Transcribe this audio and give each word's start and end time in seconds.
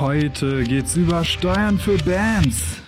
Heute 0.00 0.64
geht's 0.64 0.96
über 0.96 1.24
Steuern 1.24 1.78
für 1.78 1.96
Bands. 1.98 2.82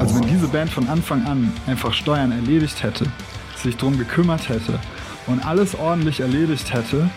Also 0.00 0.14
wenn 0.16 0.28
diese 0.28 0.48
Band 0.48 0.68
von 0.68 0.88
Anfang 0.88 1.24
an 1.26 1.52
einfach 1.68 1.94
Steuern 1.94 2.32
erledigt 2.32 2.82
hätte, 2.82 3.06
sich 3.54 3.76
drum 3.76 3.96
gekümmert 3.96 4.48
hätte 4.48 4.80
und 5.28 5.46
alles 5.46 5.76
ordentlich 5.76 6.18
erledigt 6.18 6.74
hätte, 6.74 7.08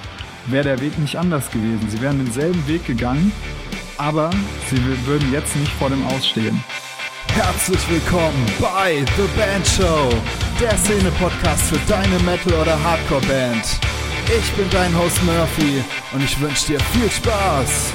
wäre 0.46 0.66
der 0.66 0.82
Weg 0.82 1.00
nicht 1.00 1.18
anders 1.18 1.50
gewesen. 1.50 1.89
Sie 1.89 2.00
wären 2.00 2.23
denselben 2.23 2.68
Weg 2.68 2.86
gegangen, 2.86 3.32
aber 3.98 4.30
sie 4.70 4.78
würden 5.07 5.32
jetzt 5.32 5.55
nicht 5.55 5.71
vor 5.71 5.89
dem 5.89 6.05
Ausstehen. 6.05 6.64
Herzlich 7.36 7.89
willkommen 7.89 8.45
bei 8.62 9.03
The 9.17 9.27
Band 9.38 9.67
Show, 9.67 10.09
der 10.57 10.77
Szene-Podcast 10.77 11.63
für 11.63 11.80
deine 11.85 12.17
Metal- 12.20 12.53
oder 12.62 12.81
Hardcore-Band. 12.81 13.77
Ich 14.39 14.53
bin 14.53 14.70
dein 14.70 14.98
Host 14.98 15.21
Murphy 15.21 15.84
und 16.13 16.23
ich 16.23 16.40
wünsche 16.40 16.67
dir 16.67 16.79
viel 16.79 17.12
Spaß. 17.12 17.91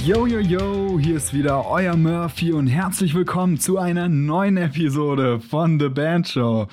Yo, 0.00 0.26
yo, 0.26 0.40
yo, 0.40 0.98
hier 0.98 1.16
ist 1.16 1.32
wieder 1.32 1.66
euer 1.66 1.96
Murphy 1.96 2.52
und 2.52 2.66
herzlich 2.66 3.14
willkommen 3.14 3.58
zu 3.58 3.78
einer 3.78 4.08
neuen 4.08 4.56
Episode 4.56 5.38
von 5.40 5.78
The 5.78 5.88
Band 5.88 6.28
Show. 6.28 6.66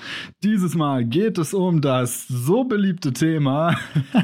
Dieses 0.43 0.75
Mal 0.75 1.05
geht 1.05 1.37
es 1.37 1.53
um 1.53 1.81
das 1.81 2.27
so 2.27 2.63
beliebte 2.63 3.13
Thema 3.13 3.77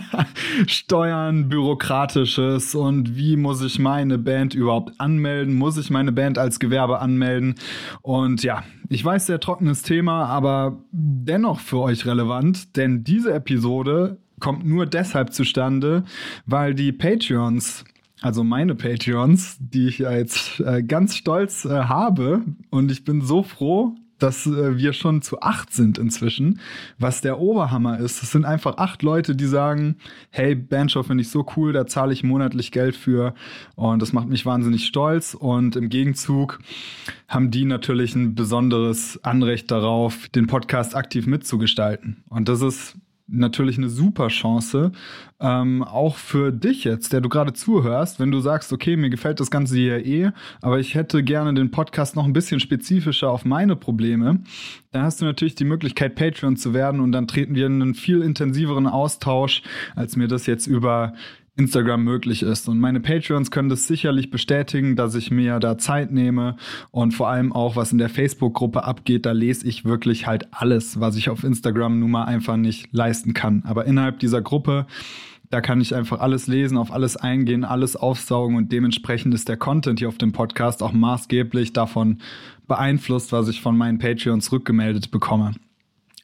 Steuern, 0.67 1.49
Bürokratisches 1.49 2.73
und 2.73 3.15
wie 3.15 3.37
muss 3.37 3.61
ich 3.61 3.77
meine 3.77 4.17
Band 4.17 4.55
überhaupt 4.55 4.99
anmelden? 4.99 5.55
Muss 5.55 5.77
ich 5.77 5.89
meine 5.89 6.11
Band 6.11 6.37
als 6.37 6.59
Gewerbe 6.59 6.99
anmelden? 6.99 7.55
Und 8.01 8.43
ja, 8.43 8.63
ich 8.89 9.05
weiß, 9.05 9.27
sehr 9.27 9.39
trockenes 9.39 9.83
Thema, 9.83 10.25
aber 10.25 10.83
dennoch 10.91 11.59
für 11.59 11.79
euch 11.79 12.05
relevant, 12.05 12.75
denn 12.75 13.03
diese 13.03 13.33
Episode 13.33 14.17
kommt 14.39 14.65
nur 14.65 14.85
deshalb 14.85 15.33
zustande, 15.33 16.03
weil 16.45 16.73
die 16.73 16.91
Patreons 16.91 17.85
also 18.21 18.43
meine 18.43 18.75
Patreons, 18.75 19.57
die 19.59 19.87
ich 19.87 19.99
jetzt 19.99 20.59
äh, 20.59 20.83
ganz 20.83 21.15
stolz 21.15 21.65
äh, 21.65 21.69
habe. 21.69 22.41
Und 22.69 22.91
ich 22.91 23.03
bin 23.03 23.21
so 23.21 23.43
froh, 23.43 23.95
dass 24.19 24.45
äh, 24.45 24.77
wir 24.77 24.93
schon 24.93 25.21
zu 25.21 25.41
acht 25.41 25.73
sind 25.73 25.97
inzwischen, 25.97 26.59
was 26.97 27.21
der 27.21 27.39
Oberhammer 27.39 27.99
ist. 27.99 28.23
Es 28.23 28.31
sind 28.31 28.45
einfach 28.45 28.77
acht 28.77 29.03
Leute, 29.03 29.35
die 29.35 29.45
sagen, 29.45 29.97
hey, 30.29 30.55
Bandshow 30.55 31.03
finde 31.03 31.21
ich 31.21 31.29
so 31.29 31.45
cool, 31.55 31.73
da 31.73 31.85
zahle 31.85 32.13
ich 32.13 32.23
monatlich 32.23 32.71
Geld 32.71 32.95
für 32.95 33.33
und 33.75 34.01
das 34.01 34.13
macht 34.13 34.27
mich 34.27 34.45
wahnsinnig 34.45 34.85
stolz 34.85 35.33
und 35.33 35.75
im 35.75 35.89
Gegenzug 35.89 36.59
haben 37.27 37.51
die 37.51 37.65
natürlich 37.65 38.15
ein 38.15 38.35
besonderes 38.35 39.21
Anrecht 39.23 39.71
darauf, 39.71 40.29
den 40.29 40.47
Podcast 40.47 40.95
aktiv 40.95 41.27
mitzugestalten. 41.27 42.23
Und 42.29 42.47
das 42.47 42.61
ist 42.61 42.95
natürlich 43.27 43.77
eine 43.77 43.89
super 43.89 44.27
Chance, 44.27 44.91
ähm, 45.39 45.83
auch 45.83 46.15
für 46.15 46.51
dich 46.51 46.83
jetzt, 46.83 47.11
der 47.11 47.21
du 47.21 47.29
gerade 47.29 47.53
zuhörst, 47.53 48.19
wenn 48.19 48.31
du 48.31 48.39
sagst, 48.39 48.71
okay, 48.71 48.95
mir 48.95 49.09
gefällt 49.09 49.39
das 49.39 49.49
Ganze 49.49 49.75
hier 49.75 50.05
eh, 50.05 50.31
aber 50.61 50.79
ich 50.79 50.95
hätte 50.95 51.23
gerne 51.23 51.53
den 51.53 51.71
Podcast 51.71 52.15
noch 52.15 52.25
ein 52.25 52.33
bisschen 52.33 52.59
spezifischer 52.59 53.31
auf 53.31 53.43
meine 53.43 53.75
Probleme, 53.75 54.41
dann 54.91 55.03
hast 55.03 55.21
du 55.21 55.25
natürlich 55.25 55.55
die 55.55 55.65
Möglichkeit, 55.65 56.15
Patreon 56.15 56.55
zu 56.55 56.73
werden 56.73 56.99
und 56.99 57.11
dann 57.11 57.27
treten 57.27 57.55
wir 57.55 57.65
in 57.65 57.81
einen 57.81 57.95
viel 57.95 58.21
intensiveren 58.21 58.87
Austausch, 58.87 59.63
als 59.95 60.15
mir 60.15 60.27
das 60.27 60.45
jetzt 60.45 60.67
über 60.67 61.13
Instagram 61.57 62.03
möglich 62.03 62.43
ist. 62.43 62.67
Und 62.67 62.79
meine 62.79 62.99
Patreons 62.99 63.51
können 63.51 63.69
das 63.69 63.87
sicherlich 63.87 64.29
bestätigen, 64.29 64.95
dass 64.95 65.15
ich 65.15 65.31
mir 65.31 65.59
da 65.59 65.77
Zeit 65.77 66.11
nehme 66.11 66.57
und 66.91 67.13
vor 67.13 67.29
allem 67.29 67.53
auch, 67.53 67.75
was 67.75 67.91
in 67.91 67.97
der 67.97 68.09
Facebook-Gruppe 68.09 68.83
abgeht, 68.83 69.25
da 69.25 69.31
lese 69.31 69.67
ich 69.67 69.85
wirklich 69.85 70.27
halt 70.27 70.47
alles, 70.51 70.99
was 70.99 71.15
ich 71.15 71.29
auf 71.29 71.43
Instagram 71.43 71.99
nun 71.99 72.11
mal 72.11 72.25
einfach 72.25 72.57
nicht 72.57 72.89
leisten 72.91 73.33
kann. 73.33 73.63
Aber 73.65 73.85
innerhalb 73.85 74.19
dieser 74.19 74.41
Gruppe 74.41 74.85
da 75.49 75.61
kann 75.61 75.79
ich 75.79 75.95
einfach 75.95 76.19
alles 76.19 76.47
lesen, 76.47 76.77
auf 76.77 76.91
alles 76.91 77.17
eingehen, 77.17 77.63
alles 77.63 77.95
aufsaugen 77.95 78.57
und 78.57 78.71
dementsprechend 78.71 79.33
ist 79.33 79.47
der 79.47 79.57
Content 79.57 79.99
hier 79.99 80.07
auf 80.07 80.17
dem 80.17 80.31
Podcast 80.31 80.81
auch 80.81 80.91
maßgeblich 80.91 81.71
davon 81.71 82.19
beeinflusst, 82.67 83.31
was 83.31 83.47
ich 83.47 83.61
von 83.61 83.77
meinen 83.77 83.99
Patreons 83.99 84.51
rückgemeldet 84.51 85.11
bekomme. 85.11 85.53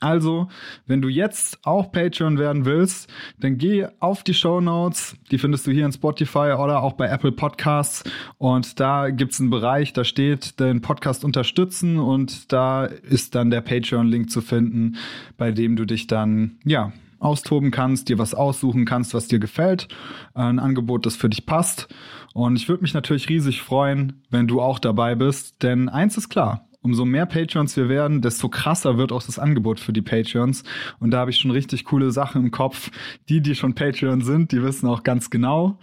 Also, 0.02 0.48
wenn 0.88 1.00
du 1.02 1.10
jetzt 1.10 1.60
auch 1.64 1.92
Patreon 1.92 2.40
werden 2.40 2.66
willst, 2.66 3.08
dann 3.40 3.60
geh 3.60 3.86
auf 4.00 4.24
die 4.24 4.34
Show 4.34 4.60
Notes. 4.60 5.16
Die 5.30 5.38
findest 5.38 5.68
du 5.68 5.72
hier 5.72 5.86
in 5.86 5.92
Spotify 5.92 6.56
oder 6.58 6.82
auch 6.82 6.94
bei 6.94 7.08
Apple 7.08 7.32
Podcasts. 7.32 8.04
Und 8.40 8.80
da 8.80 9.12
gibt's 9.12 9.40
einen 9.40 9.52
Bereich, 9.52 9.94
da 9.94 10.04
steht 10.04 10.60
den 10.60 10.82
Podcast 10.82 11.24
unterstützen 11.24 12.00
und 12.00 12.52
da 12.52 12.86
ist 12.86 13.36
dann 13.36 13.52
der 13.52 13.62
Patreon-Link 13.62 14.32
zu 14.32 14.42
finden, 14.42 14.98
bei 15.38 15.52
dem 15.52 15.76
du 15.76 15.86
dich 15.86 16.08
dann, 16.08 16.58
ja, 16.66 16.92
austoben 17.20 17.70
kannst, 17.70 18.10
dir 18.10 18.18
was 18.18 18.34
aussuchen 18.34 18.86
kannst, 18.86 19.14
was 19.14 19.28
dir 19.28 19.38
gefällt. 19.38 19.88
Ein 20.34 20.58
Angebot, 20.58 21.06
das 21.06 21.16
für 21.16 21.30
dich 21.30 21.46
passt. 21.46 21.88
Und 22.34 22.56
ich 22.56 22.68
würde 22.68 22.82
mich 22.82 22.96
natürlich 22.96 23.30
riesig 23.30 23.62
freuen, 23.62 24.24
wenn 24.32 24.48
du 24.48 24.62
auch 24.62 24.80
dabei 24.80 25.14
bist, 25.14 25.62
denn 25.62 25.90
eins 25.90 26.18
ist 26.18 26.30
klar 26.30 26.66
umso 26.82 27.06
mehr 27.06 27.26
Patreons 27.26 27.78
wir 27.78 27.90
werden, 27.90 28.22
desto 28.22 28.50
krasser 28.50 28.98
wird 28.98 29.12
auch 29.12 29.24
das 29.24 29.40
Angebot 29.40 29.80
für 29.80 29.94
die 29.94 30.02
Patreons. 30.02 30.64
Und 31.00 31.12
da 31.12 31.20
habe 31.20 31.32
ich 31.32 31.38
schon 31.38 31.52
richtig 31.52 31.86
coole 31.86 32.12
Sachen 32.12 32.44
im 32.44 32.52
Kopf. 32.52 32.92
Die, 33.30 33.42
die 33.42 33.56
schon 33.56 33.76
Patreon 33.76 34.22
sind, 34.22 34.52
die 34.52 34.64
wissen 34.64 34.88
auch 34.88 35.04
ganz 35.04 35.30
genau, 35.30 35.80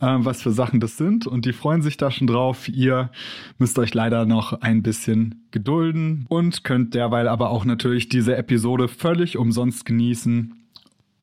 äh, 0.00 0.16
was 0.18 0.42
für 0.42 0.50
Sachen 0.50 0.80
das 0.80 0.96
sind. 0.96 1.26
Und 1.26 1.44
die 1.44 1.52
freuen 1.52 1.82
sich 1.82 1.96
da 1.96 2.10
schon 2.10 2.26
drauf. 2.26 2.68
Ihr 2.68 3.10
müsst 3.58 3.78
euch 3.78 3.94
leider 3.94 4.26
noch 4.26 4.60
ein 4.60 4.82
bisschen 4.82 5.46
gedulden 5.50 6.26
und 6.28 6.64
könnt 6.64 6.94
derweil 6.94 7.28
aber 7.28 7.50
auch 7.50 7.64
natürlich 7.64 8.08
diese 8.08 8.36
Episode 8.36 8.88
völlig 8.88 9.36
umsonst 9.36 9.84
genießen. 9.84 10.54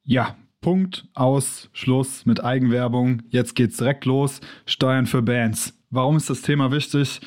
Ja, 0.04 0.36
Punkt, 0.62 1.06
aus, 1.14 1.70
Schluss 1.74 2.26
mit 2.26 2.44
Eigenwerbung. 2.44 3.24
Jetzt 3.30 3.56
geht's 3.56 3.78
direkt 3.78 4.06
los. 4.06 4.42
Steuern 4.66 5.06
für 5.06 5.22
Bands. 5.22 5.78
Warum 5.90 6.18
ist 6.18 6.30
das 6.30 6.42
Thema 6.42 6.72
wichtig? 6.72 7.22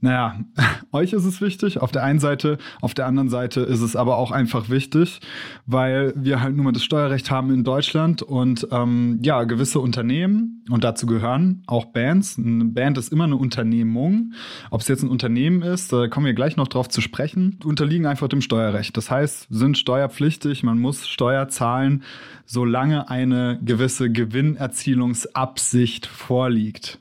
Naja, 0.00 0.40
euch 0.92 1.12
ist 1.12 1.24
es 1.24 1.40
wichtig, 1.40 1.80
auf 1.80 1.92
der 1.92 2.04
einen 2.04 2.18
Seite, 2.18 2.58
auf 2.80 2.94
der 2.94 3.06
anderen 3.06 3.28
Seite 3.28 3.60
ist 3.60 3.80
es 3.80 3.96
aber 3.96 4.18
auch 4.18 4.30
einfach 4.30 4.68
wichtig, 4.68 5.20
weil 5.66 6.12
wir 6.16 6.40
halt 6.40 6.56
nun 6.56 6.64
mal 6.64 6.72
das 6.72 6.84
Steuerrecht 6.84 7.30
haben 7.30 7.52
in 7.52 7.64
Deutschland 7.64 8.22
und 8.22 8.68
ähm, 8.70 9.18
ja, 9.22 9.44
gewisse 9.44 9.80
Unternehmen, 9.80 10.56
und 10.68 10.82
dazu 10.82 11.06
gehören 11.06 11.62
auch 11.66 11.86
Bands. 11.86 12.38
Eine 12.38 12.64
Band 12.64 12.98
ist 12.98 13.12
immer 13.12 13.24
eine 13.24 13.36
Unternehmung. 13.36 14.32
Ob 14.70 14.80
es 14.80 14.88
jetzt 14.88 15.02
ein 15.04 15.10
Unternehmen 15.10 15.62
ist, 15.62 15.92
da 15.92 16.08
kommen 16.08 16.26
wir 16.26 16.34
gleich 16.34 16.56
noch 16.56 16.66
drauf 16.66 16.88
zu 16.88 17.00
sprechen, 17.00 17.60
unterliegen 17.64 18.06
einfach 18.06 18.26
dem 18.28 18.40
Steuerrecht. 18.40 18.96
Das 18.96 19.10
heißt, 19.10 19.46
sind 19.50 19.78
steuerpflichtig, 19.78 20.64
man 20.64 20.78
muss 20.78 21.06
Steuer 21.06 21.48
zahlen, 21.48 22.02
solange 22.46 23.08
eine 23.10 23.60
gewisse 23.64 24.10
Gewinnerzielungsabsicht 24.10 26.06
vorliegt. 26.06 26.98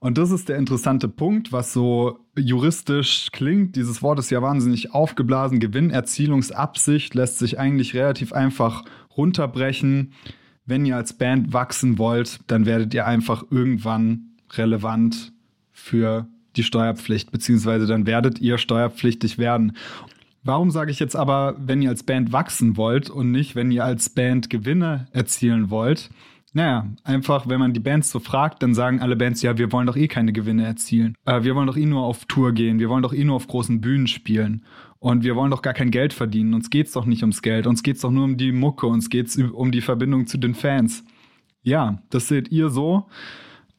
Und 0.00 0.16
das 0.16 0.30
ist 0.30 0.48
der 0.48 0.58
interessante 0.58 1.08
Punkt, 1.08 1.52
was 1.52 1.72
so 1.72 2.20
juristisch 2.36 3.30
klingt. 3.32 3.74
Dieses 3.74 4.00
Wort 4.02 4.18
ist 4.18 4.30
ja 4.30 4.40
wahnsinnig 4.42 4.94
aufgeblasen. 4.94 5.58
Gewinnerzielungsabsicht 5.58 7.14
lässt 7.14 7.38
sich 7.38 7.58
eigentlich 7.58 7.94
relativ 7.94 8.32
einfach 8.32 8.84
runterbrechen. 9.16 10.12
Wenn 10.66 10.86
ihr 10.86 10.96
als 10.96 11.14
Band 11.14 11.52
wachsen 11.52 11.98
wollt, 11.98 12.40
dann 12.46 12.64
werdet 12.64 12.94
ihr 12.94 13.06
einfach 13.06 13.44
irgendwann 13.50 14.36
relevant 14.52 15.32
für 15.72 16.28
die 16.56 16.62
Steuerpflicht, 16.62 17.32
beziehungsweise 17.32 17.86
dann 17.86 18.06
werdet 18.06 18.40
ihr 18.40 18.58
steuerpflichtig 18.58 19.38
werden. 19.38 19.72
Warum 20.44 20.70
sage 20.70 20.90
ich 20.90 21.00
jetzt 21.00 21.16
aber, 21.16 21.56
wenn 21.58 21.82
ihr 21.82 21.90
als 21.90 22.04
Band 22.04 22.32
wachsen 22.32 22.76
wollt 22.76 23.10
und 23.10 23.30
nicht, 23.32 23.56
wenn 23.56 23.70
ihr 23.70 23.84
als 23.84 24.10
Band 24.10 24.48
Gewinne 24.48 25.08
erzielen 25.12 25.70
wollt? 25.70 26.10
Naja, 26.54 26.86
einfach, 27.04 27.48
wenn 27.48 27.60
man 27.60 27.74
die 27.74 27.80
Bands 27.80 28.10
so 28.10 28.20
fragt, 28.20 28.62
dann 28.62 28.74
sagen 28.74 29.00
alle 29.00 29.16
Bands, 29.16 29.42
ja, 29.42 29.58
wir 29.58 29.70
wollen 29.70 29.86
doch 29.86 29.96
eh 29.96 30.08
keine 30.08 30.32
Gewinne 30.32 30.64
erzielen. 30.64 31.14
Äh, 31.26 31.42
wir 31.42 31.54
wollen 31.54 31.66
doch 31.66 31.76
eh 31.76 31.86
nur 31.86 32.04
auf 32.04 32.24
Tour 32.24 32.52
gehen, 32.52 32.78
wir 32.78 32.88
wollen 32.88 33.02
doch 33.02 33.12
eh 33.12 33.24
nur 33.24 33.36
auf 33.36 33.46
großen 33.46 33.80
Bühnen 33.80 34.06
spielen. 34.06 34.64
Und 34.98 35.22
wir 35.22 35.36
wollen 35.36 35.50
doch 35.50 35.62
gar 35.62 35.74
kein 35.74 35.90
Geld 35.90 36.12
verdienen. 36.12 36.54
Uns 36.54 36.70
geht's 36.70 36.92
doch 36.92 37.06
nicht 37.06 37.22
ums 37.22 37.42
Geld, 37.42 37.66
uns 37.66 37.82
geht's 37.82 38.00
doch 38.00 38.10
nur 38.10 38.24
um 38.24 38.36
die 38.36 38.52
Mucke, 38.52 38.86
uns 38.86 39.10
geht's 39.10 39.36
um 39.36 39.70
die 39.70 39.80
Verbindung 39.80 40.26
zu 40.26 40.38
den 40.38 40.54
Fans. 40.54 41.04
Ja, 41.62 42.02
das 42.10 42.28
seht 42.28 42.50
ihr 42.50 42.70
so. 42.70 43.06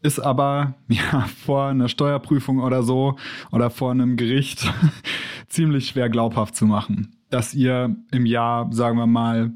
Ist 0.02 0.20
aber 0.20 0.76
ja 0.88 1.28
vor 1.46 1.68
einer 1.68 1.90
Steuerprüfung 1.90 2.60
oder 2.60 2.84
so 2.84 3.18
oder 3.52 3.70
vor 3.70 3.92
einem 3.92 4.16
Gericht 4.16 4.72
ziemlich 5.48 5.88
schwer 5.88 6.10
glaubhaft 6.10 6.56
zu 6.56 6.66
machen, 6.66 7.16
dass 7.30 7.54
ihr 7.54 7.96
im 8.12 8.26
Jahr, 8.26 8.72
sagen 8.72 8.98
wir 8.98 9.08
mal, 9.08 9.54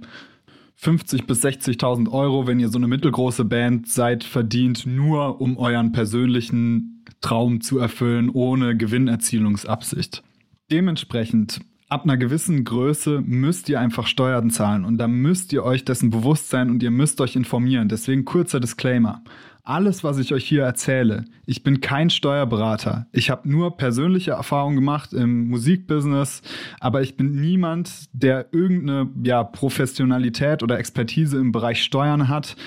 50 0.83 1.25
bis 1.25 1.41
60.000 1.41 2.11
Euro, 2.11 2.45
wenn 2.45 2.59
ihr 2.59 2.67
so 2.67 2.77
eine 2.77 2.89
mittelgroße 2.89 3.45
Band 3.45 3.87
seid, 3.87 4.25
verdient, 4.25 4.85
nur 4.85 5.39
um 5.39 5.57
euren 5.57 5.93
persönlichen 5.93 7.05
Traum 7.21 7.61
zu 7.61 7.79
erfüllen, 7.79 8.29
ohne 8.29 8.75
Gewinnerzielungsabsicht. 8.75 10.23
Dementsprechend, 10.69 11.61
ab 11.87 12.03
einer 12.03 12.17
gewissen 12.17 12.65
Größe 12.65 13.21
müsst 13.25 13.69
ihr 13.69 13.79
einfach 13.79 14.07
Steuern 14.07 14.49
zahlen 14.49 14.83
und 14.83 14.97
da 14.97 15.07
müsst 15.07 15.53
ihr 15.53 15.63
euch 15.63 15.85
dessen 15.85 16.09
bewusst 16.09 16.49
sein 16.49 16.69
und 16.69 16.83
ihr 16.83 16.91
müsst 16.91 17.21
euch 17.21 17.37
informieren. 17.37 17.87
Deswegen 17.87 18.25
kurzer 18.25 18.59
Disclaimer. 18.59 19.23
Alles, 19.65 20.03
was 20.03 20.17
ich 20.17 20.33
euch 20.33 20.43
hier 20.43 20.63
erzähle, 20.63 21.23
ich 21.45 21.63
bin 21.63 21.79
kein 21.79 22.09
Steuerberater. 22.09 23.07
Ich 23.13 23.29
habe 23.29 23.49
nur 23.49 23.77
persönliche 23.77 24.31
Erfahrungen 24.31 24.75
gemacht 24.75 25.13
im 25.13 25.47
Musikbusiness, 25.47 26.41
aber 26.81 27.01
ich 27.01 27.15
bin 27.15 27.39
niemand, 27.39 28.09
der 28.11 28.47
irgendeine 28.51 29.09
ja, 29.23 29.41
Professionalität 29.45 30.63
oder 30.63 30.77
Expertise 30.77 31.37
im 31.37 31.53
Bereich 31.53 31.81
Steuern 31.81 32.27
hat. 32.27 32.57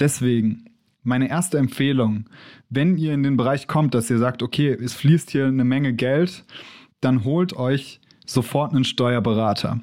Deswegen 0.00 0.64
meine 1.02 1.28
erste 1.28 1.58
Empfehlung, 1.58 2.24
wenn 2.70 2.96
ihr 2.96 3.12
in 3.12 3.22
den 3.22 3.36
Bereich 3.36 3.68
kommt, 3.68 3.94
dass 3.94 4.08
ihr 4.08 4.18
sagt, 4.18 4.42
okay, 4.42 4.70
es 4.70 4.94
fließt 4.94 5.30
hier 5.30 5.44
eine 5.44 5.64
Menge 5.64 5.92
Geld, 5.92 6.46
dann 7.02 7.24
holt 7.24 7.54
euch 7.54 8.00
sofort 8.24 8.72
einen 8.72 8.84
Steuerberater. 8.84 9.82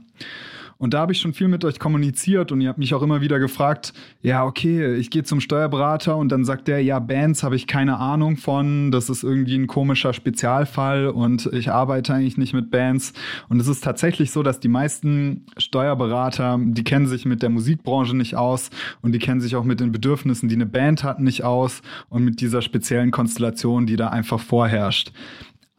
Und 0.83 0.94
da 0.94 1.00
habe 1.00 1.13
ich 1.13 1.21
schon 1.21 1.31
viel 1.31 1.47
mit 1.47 1.63
euch 1.63 1.80
kommuniziert 1.80 2.51
und 2.51 2.59
ihr 2.59 2.68
habt 2.68 2.77
mich 2.77 2.94
auch 2.94 3.01
immer 3.01 3.21
wieder 3.21 3.39
gefragt, 3.39 3.94
ja, 4.21 4.44
okay, 4.44 4.95
ich 4.95 5.09
gehe 5.09 5.24
zum 5.24 5.39
Steuerberater 5.39 6.18
und 6.18 6.27
dann 6.30 6.44
sagt 6.44 6.68
der, 6.68 6.83
ja, 6.83 7.00
Bands 7.00 7.41
habe 7.41 7.56
ich 7.56 7.68
keine 7.68 8.00
Ahnung 8.00 8.35
von, 8.35 8.91
das 8.91 9.09
ist 9.09 9.24
irgendwie 9.24 9.56
ein 9.56 9.68
komischer 9.68 10.12
Spezialfall 10.12 11.07
und 11.07 11.45
ich 11.53 11.71
arbeite 11.71 12.13
eigentlich 12.13 12.38
nicht 12.38 12.53
mit 12.53 12.69
Bands. 12.69 13.13
Und 13.47 13.62
es 13.62 13.69
ist 13.69 13.81
tatsächlich 13.81 14.31
so, 14.31 14.44
dass 14.44 14.59
die 14.59 14.68
meisten 14.68 15.45
Steuerberater, 15.56 16.59
die 16.62 16.83
kennen 16.83 17.07
sich 17.07 17.24
mit 17.24 17.44
der 17.44 17.50
Musikbranche 17.50 18.18
nicht 18.18 18.35
aus 18.35 18.69
und 19.01 19.13
die 19.13 19.19
kennen 19.19 19.39
sich 19.39 19.56
auch 19.56 19.63
mit 19.63 19.80
den 19.80 19.94
Bedürfnissen, 19.94 20.50
die 20.50 20.56
eine 20.56 20.65
Band 20.65 21.06
hat, 21.06 21.21
nicht 21.21 21.45
aus 21.45 21.81
und 22.09 22.25
mit 22.25 22.41
dieser 22.41 22.62
speziellen 22.62 23.12
Konstellation, 23.12 23.85
die 23.85 23.95
da 23.95 24.09
einfach 24.09 24.41
vorherrscht. 24.41 25.13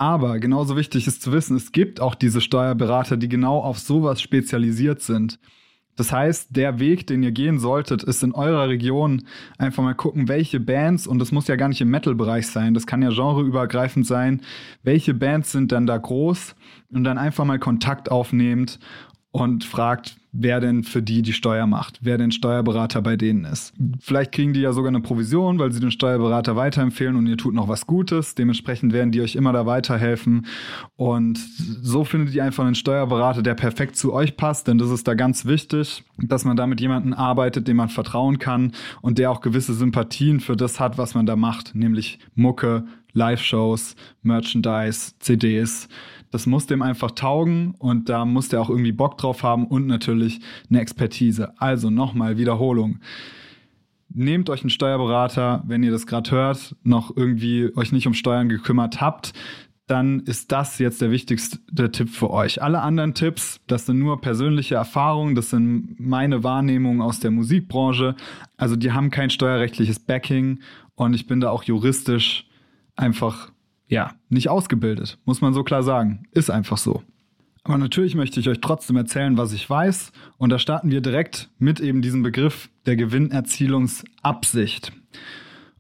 Aber 0.05 0.39
genauso 0.39 0.77
wichtig 0.77 1.07
ist 1.07 1.23
zu 1.23 1.33
wissen, 1.33 1.57
es 1.57 1.73
gibt 1.73 1.99
auch 1.99 2.15
diese 2.15 2.43
Steuerberater, 2.43 3.17
die 3.17 3.27
genau 3.27 3.61
auf 3.61 3.79
sowas 3.79 4.21
spezialisiert 4.21 5.01
sind. 5.01 5.39
Das 5.97 6.13
heißt, 6.13 6.55
der 6.55 6.79
Weg, 6.79 7.07
den 7.07 7.23
ihr 7.23 7.33
gehen 7.33 7.59
solltet, 7.59 8.03
ist 8.03 8.23
in 8.23 8.35
eurer 8.35 8.69
Region 8.69 9.23
einfach 9.57 9.83
mal 9.83 9.95
gucken, 9.95 10.29
welche 10.29 10.61
Bands, 10.61 11.07
und 11.07 11.21
das 11.21 11.33
muss 11.33 11.49
ja 11.49 11.57
gar 11.57 11.71
nicht 11.71 11.81
im 11.81 11.89
Metal-Bereich 11.89 12.49
sein, 12.49 12.75
das 12.75 12.87
kann 12.87 13.01
ja 13.01 13.09
genreübergreifend 13.09 14.07
sein, 14.07 14.43
welche 14.83 15.15
Bands 15.15 15.53
sind 15.53 15.73
dann 15.73 15.87
da 15.87 15.97
groß 15.97 16.55
und 16.93 17.05
dann 17.05 17.17
einfach 17.17 17.47
mal 17.47 17.59
Kontakt 17.59 18.11
aufnehmend 18.11 18.81
und 19.35 19.65
fragt, 19.65 20.17
wer 20.31 20.61
denn 20.61 20.85
für 20.85 21.03
die 21.03 21.21
die 21.21 21.33
Steuer 21.33 21.67
macht, 21.67 21.99
wer 22.03 22.19
denn 22.19 22.31
Steuerberater 22.31 23.03
bei 23.03 23.17
denen 23.17 23.45
ist. 23.45 23.75
Vielleicht 23.99 24.31
kriegen 24.31 24.53
die 24.53 24.61
ja 24.61 24.73
sogar 24.73 24.91
eine 24.91 25.01
Provision, 25.01 25.59
weil 25.59 25.73
sie 25.73 25.81
den 25.81 25.91
Steuerberater 25.91 26.55
weiterempfehlen 26.55 27.17
und 27.17 27.27
ihr 27.27 27.37
tut 27.37 27.53
noch 27.53 27.67
was 27.67 27.89
Gutes. 27.89 28.37
Dementsprechend 28.37 28.93
werden 28.93 29.11
die 29.11 29.21
euch 29.21 29.35
immer 29.35 29.53
da 29.53 29.67
weiterhelfen. 29.67 30.47
Und 30.95 31.39
so 31.39 32.05
findet 32.05 32.33
ihr 32.33 32.45
einfach 32.45 32.65
einen 32.65 32.77
Steuerberater, 32.77 33.43
der 33.43 33.55
perfekt 33.55 33.97
zu 33.97 34.13
euch 34.13 34.37
passt, 34.37 34.69
denn 34.69 34.79
das 34.79 34.91
ist 34.91 35.09
da 35.09 35.15
ganz 35.15 35.47
wichtig, 35.47 36.05
dass 36.17 36.45
man 36.45 36.57
da 36.57 36.69
mit 36.69 36.81
jemandem 36.81 37.13
arbeitet, 37.13 37.67
dem 37.67 37.79
man 37.79 37.89
vertrauen 37.89 38.39
kann 38.39 38.71
und 39.03 39.19
der 39.19 39.33
auch 39.33 39.41
gewisse 39.41 39.75
Sympathien 39.75 40.39
für 40.39 40.55
das 40.55 40.79
hat, 40.79 40.97
was 40.97 41.17
man 41.17 41.27
da 41.27 41.35
macht, 41.35 41.75
nämlich 41.75 42.21
Mucke, 42.37 42.85
Live-Shows, 43.15 43.97
Merchandise, 44.23 45.15
CDs. 45.19 45.89
Das 46.35 46.47
muss 46.47 46.67
dem 46.67 46.83
einfach 46.83 47.13
taugen 47.13 47.77
und 47.79 48.09
da 48.09 48.25
muss 48.25 48.49
der 48.49 48.61
auch 48.61 48.69
irgendwie 48.69 48.91
Bock 48.91 49.17
drauf 49.19 49.45
haben 49.45 49.69
und 49.69 49.87
natürlich 49.87 50.41
eine 50.69 50.81
Expertise. 50.81 51.53
Also 51.61 51.91
nochmal 51.91 52.39
Wiederholung. 52.39 52.99
Nehmt 54.09 54.51
euch 54.51 54.63
einen 54.63 54.71
Steuerberater, 54.71 55.63
wenn 55.65 55.85
ihr 55.85 55.93
das 55.93 56.09
gerade 56.09 56.33
hört, 56.33 56.75
noch 56.83 57.17
irgendwie 57.17 57.71
euch 57.77 57.93
nicht 57.93 58.09
um 58.09 58.15
Steuern 58.15 58.49
gekümmert 58.49 59.01
habt, 59.01 59.33
dann 59.87 60.25
ist 60.27 60.51
das 60.51 60.81
jetzt 60.81 61.01
der 61.01 61.13
wichtigste 61.13 61.93
Tipp 61.93 62.09
für 62.09 62.31
euch. 62.31 62.61
Alle 62.61 62.81
anderen 62.83 63.15
Tipps, 63.15 63.61
das 63.69 63.87
sind 63.87 64.01
nur 64.01 64.21
persönliche 64.21 64.75
Erfahrungen, 64.75 65.37
das 65.37 65.51
sind 65.51 66.01
meine 66.01 66.43
Wahrnehmungen 66.43 67.01
aus 67.01 67.21
der 67.21 67.31
Musikbranche. 67.31 68.17
Also 68.57 68.75
die 68.75 68.91
haben 68.91 69.13
kein 69.13 69.31
steuerrechtliches 69.31 70.01
Backing 70.01 70.59
und 70.97 71.15
ich 71.15 71.29
bin 71.29 71.39
da 71.39 71.51
auch 71.51 71.63
juristisch 71.63 72.49
einfach 72.97 73.54
ja, 73.89 74.13
nicht 74.29 74.49
ausgebildet, 74.49 75.19
muss 75.25 75.41
man 75.41 75.55
so 75.55 75.63
klar 75.63 75.83
sagen. 75.83 76.25
Ist 76.33 76.51
einfach 76.51 76.79
so. 76.79 77.03
Aber 77.65 77.79
natürlich 77.79 78.15
möchte 78.15 78.41
ich 78.41 78.49
euch 78.49 78.61
trotzdem 78.61 78.97
erzählen, 78.97 79.39
was 79.39 79.53
ich 79.55 79.69
weiß. 79.69 80.13
Und 80.37 80.51
da 80.51 80.59
starten 80.59 80.91
wir 80.91 81.01
direkt 81.01 81.51
mit 81.59 81.81
eben 81.81 82.03
diesem 82.03 82.23
Begriff 82.23 82.69
der 82.85 82.97
Gewinnerzielungsabsicht. 82.97 84.93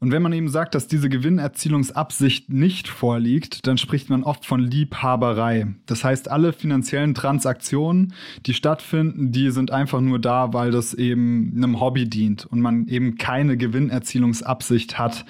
Und 0.00 0.10
wenn 0.10 0.22
man 0.22 0.32
eben 0.32 0.48
sagt, 0.48 0.74
dass 0.74 0.86
diese 0.86 1.08
Gewinnerzielungsabsicht 1.08 2.50
nicht 2.50 2.88
vorliegt, 2.88 3.66
dann 3.66 3.78
spricht 3.78 4.10
man 4.10 4.22
oft 4.22 4.44
von 4.44 4.60
Liebhaberei. 4.60 5.68
Das 5.86 6.04
heißt, 6.04 6.30
alle 6.30 6.52
finanziellen 6.52 7.14
Transaktionen, 7.14 8.12
die 8.44 8.54
stattfinden, 8.54 9.32
die 9.32 9.50
sind 9.50 9.70
einfach 9.70 10.02
nur 10.02 10.18
da, 10.18 10.52
weil 10.52 10.72
das 10.72 10.92
eben 10.92 11.54
einem 11.56 11.80
Hobby 11.80 12.08
dient 12.08 12.44
und 12.44 12.60
man 12.60 12.86
eben 12.88 13.16
keine 13.16 13.56
Gewinnerzielungsabsicht 13.56 14.98
hat. 14.98 15.24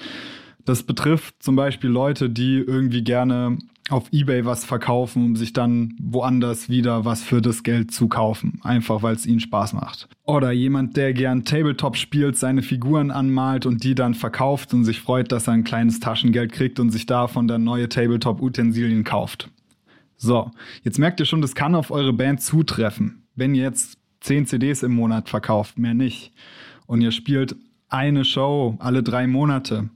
Das 0.65 0.83
betrifft 0.83 1.43
zum 1.43 1.57
Beispiel 1.57 1.91
Leute, 1.91 2.31
die 2.31 2.57
irgendwie 2.57 3.03
gerne 3.03 3.59
auf 3.91 4.11
Ebay 4.13 4.47
was 4.47 4.65
verkaufen, 4.65 5.25
um 5.25 5.37
sich 5.37 5.53
dann 5.53 5.95
woanders 6.01 6.71
wieder 6.71 7.05
was 7.05 7.23
für 7.23 7.43
das 7.43 7.63
Geld 7.63 7.91
zu 7.91 8.09
kaufen. 8.09 8.61
Einfach 8.63 9.03
weil 9.03 9.15
es 9.15 9.27
ihnen 9.27 9.41
Spaß 9.41 9.75
macht. 9.75 10.09
Oder 10.25 10.53
jemand, 10.53 10.97
der 10.97 11.13
gern 11.13 11.45
Tabletop 11.45 11.97
spielt, 11.97 12.39
seine 12.39 12.63
Figuren 12.63 13.11
anmalt 13.11 13.67
und 13.67 13.85
die 13.85 13.95
dann 13.95 14.15
verkauft 14.15 14.73
und 14.73 14.85
sich 14.85 15.01
freut, 15.01 15.33
dass 15.33 15.49
er 15.49 15.53
ein 15.53 15.65
kleines 15.65 16.01
Taschengeld 16.01 16.53
kriegt 16.53 16.81
und 16.81 16.91
sich 16.91 17.05
davon 17.05 17.47
dann 17.47 17.65
neue 17.65 17.91
Tabletop-Utensilien 17.91 19.05
kauft. 19.05 19.51
So, 20.17 20.51
jetzt 20.83 20.99
merkt 20.99 21.21
ihr 21.21 21.27
schon, 21.27 21.43
das 21.43 21.55
kann 21.55 21.75
auf 21.75 21.91
eure 21.91 22.15
Band 22.15 22.41
zutreffen. 22.41 23.27
Wenn 23.35 23.55
ihr 23.55 23.65
jetzt 23.65 23.99
10 24.21 24.47
CDs 24.47 24.83
im 24.83 24.95
Monat 24.95 25.29
verkauft, 25.29 25.79
mehr 25.79 25.93
nicht, 25.93 26.33
und 26.87 27.03
ihr 27.03 27.13
spielt 27.13 27.57
eine 27.89 28.25
Show 28.25 28.77
alle 28.79 29.03
drei 29.03 29.27
Monate, 29.27 29.91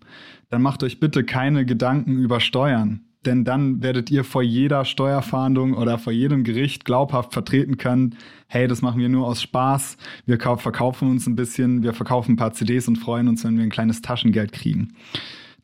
dann 0.50 0.62
macht 0.62 0.82
euch 0.82 1.00
bitte 1.00 1.24
keine 1.24 1.64
Gedanken 1.64 2.18
über 2.18 2.40
Steuern. 2.40 3.02
Denn 3.26 3.44
dann 3.44 3.82
werdet 3.82 4.10
ihr 4.10 4.22
vor 4.24 4.42
jeder 4.42 4.84
Steuerfahndung 4.84 5.74
oder 5.74 5.98
vor 5.98 6.12
jedem 6.12 6.44
Gericht 6.44 6.84
glaubhaft 6.84 7.32
vertreten 7.32 7.76
können, 7.76 8.16
hey, 8.46 8.68
das 8.68 8.80
machen 8.80 9.00
wir 9.00 9.08
nur 9.08 9.26
aus 9.26 9.42
Spaß, 9.42 9.96
wir 10.24 10.38
verkaufen 10.38 11.10
uns 11.10 11.26
ein 11.26 11.34
bisschen, 11.34 11.82
wir 11.82 11.94
verkaufen 11.94 12.32
ein 12.32 12.36
paar 12.36 12.52
CDs 12.52 12.86
und 12.86 12.96
freuen 12.96 13.28
uns, 13.28 13.44
wenn 13.44 13.56
wir 13.56 13.64
ein 13.64 13.70
kleines 13.70 14.02
Taschengeld 14.02 14.52
kriegen. 14.52 14.94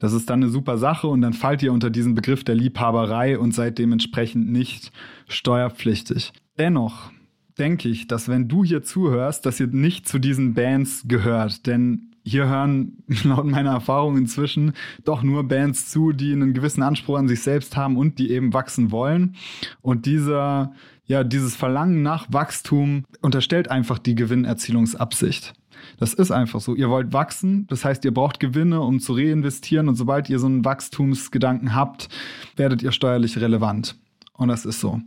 Das 0.01 0.13
ist 0.13 0.29
dann 0.29 0.43
eine 0.43 0.51
super 0.51 0.77
Sache 0.77 1.07
und 1.07 1.21
dann 1.23 1.33
fallt 1.33 1.63
ihr 1.63 1.73
unter 1.73 1.91
diesen 1.91 2.15
Begriff 2.15 2.45
der 2.45 2.57
Liebhaberei 2.57 3.39
und 3.39 3.55
seid 3.55 3.79
dementsprechend 3.79 4.51
nicht 4.51 4.93
steuerpflichtig. 5.29 6.33
Dennoch 6.59 7.13
denke 7.57 7.89
ich, 7.89 8.09
dass 8.09 8.29
wenn 8.29 8.49
du 8.49 8.65
hier 8.65 8.83
zuhörst, 8.83 9.47
dass 9.47 9.61
ihr 9.61 9.69
nicht 9.69 10.09
zu 10.09 10.19
diesen 10.19 10.55
Bands 10.55 11.05
gehört, 11.07 11.67
denn 11.67 12.14
hier 12.25 12.49
hören 12.49 13.05
laut 13.25 13.47
meiner 13.47 13.73
Erfahrung 13.73 14.17
inzwischen 14.17 14.73
doch 15.05 15.23
nur 15.23 15.47
Bands 15.47 15.91
zu, 15.91 16.13
die 16.13 16.33
einen 16.33 16.55
gewissen 16.55 16.83
Anspruch 16.83 17.19
an 17.19 17.29
sich 17.29 17.43
selbst 17.43 17.77
haben 17.77 17.97
und 17.97 18.19
die 18.19 18.31
eben 18.31 18.53
wachsen 18.53 18.91
wollen. 18.91 19.37
Und 19.83 20.07
dieser, 20.07 20.73
ja, 21.05 21.23
dieses 21.23 21.55
Verlangen 21.55 22.03
nach 22.03 22.27
Wachstum 22.31 23.05
unterstellt 23.21 23.71
einfach 23.71 23.99
die 23.99 24.15
Gewinnerzielungsabsicht. 24.15 25.53
Das 25.99 26.15
ist 26.15 26.31
einfach 26.31 26.61
so. 26.61 26.75
Ihr 26.75 26.89
wollt 26.89 27.13
wachsen, 27.13 27.67
das 27.67 27.85
heißt, 27.85 28.05
ihr 28.07 28.15
braucht 28.15 28.41
Gewinne, 28.41 28.81
um 28.81 29.01
zu 29.01 29.13
reinvestieren. 29.13 29.89
Und 29.89 29.97
sobald 29.97 30.31
ihr 30.31 30.39
so 30.39 30.47
einen 30.47 30.65
Wachstumsgedanken 30.65 31.75
habt, 31.75 32.09
werdet 32.57 32.83
ihr 32.83 32.93
steuerlich 32.93 33.39
relevant. 33.39 33.97
Und 34.33 34.49
das 34.49 34.65
ist 34.65 34.81
so. 34.81 35.01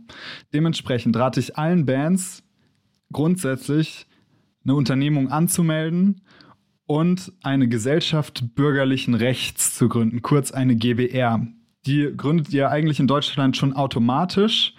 Dementsprechend 0.54 1.16
rate 1.16 1.40
ich 1.40 1.58
allen 1.58 1.84
Bands 1.84 2.44
grundsätzlich 3.12 4.06
eine 4.64 4.74
Unternehmung 4.74 5.30
anzumelden 5.30 6.20
und 6.88 7.32
eine 7.42 7.68
Gesellschaft 7.68 8.54
bürgerlichen 8.56 9.14
Rechts 9.14 9.76
zu 9.76 9.88
gründen, 9.88 10.22
kurz 10.22 10.50
eine 10.50 10.74
GBR. 10.74 11.46
Die 11.86 12.10
gründet 12.16 12.48
ihr 12.48 12.70
eigentlich 12.70 12.98
in 12.98 13.06
Deutschland 13.06 13.58
schon 13.58 13.74
automatisch, 13.74 14.74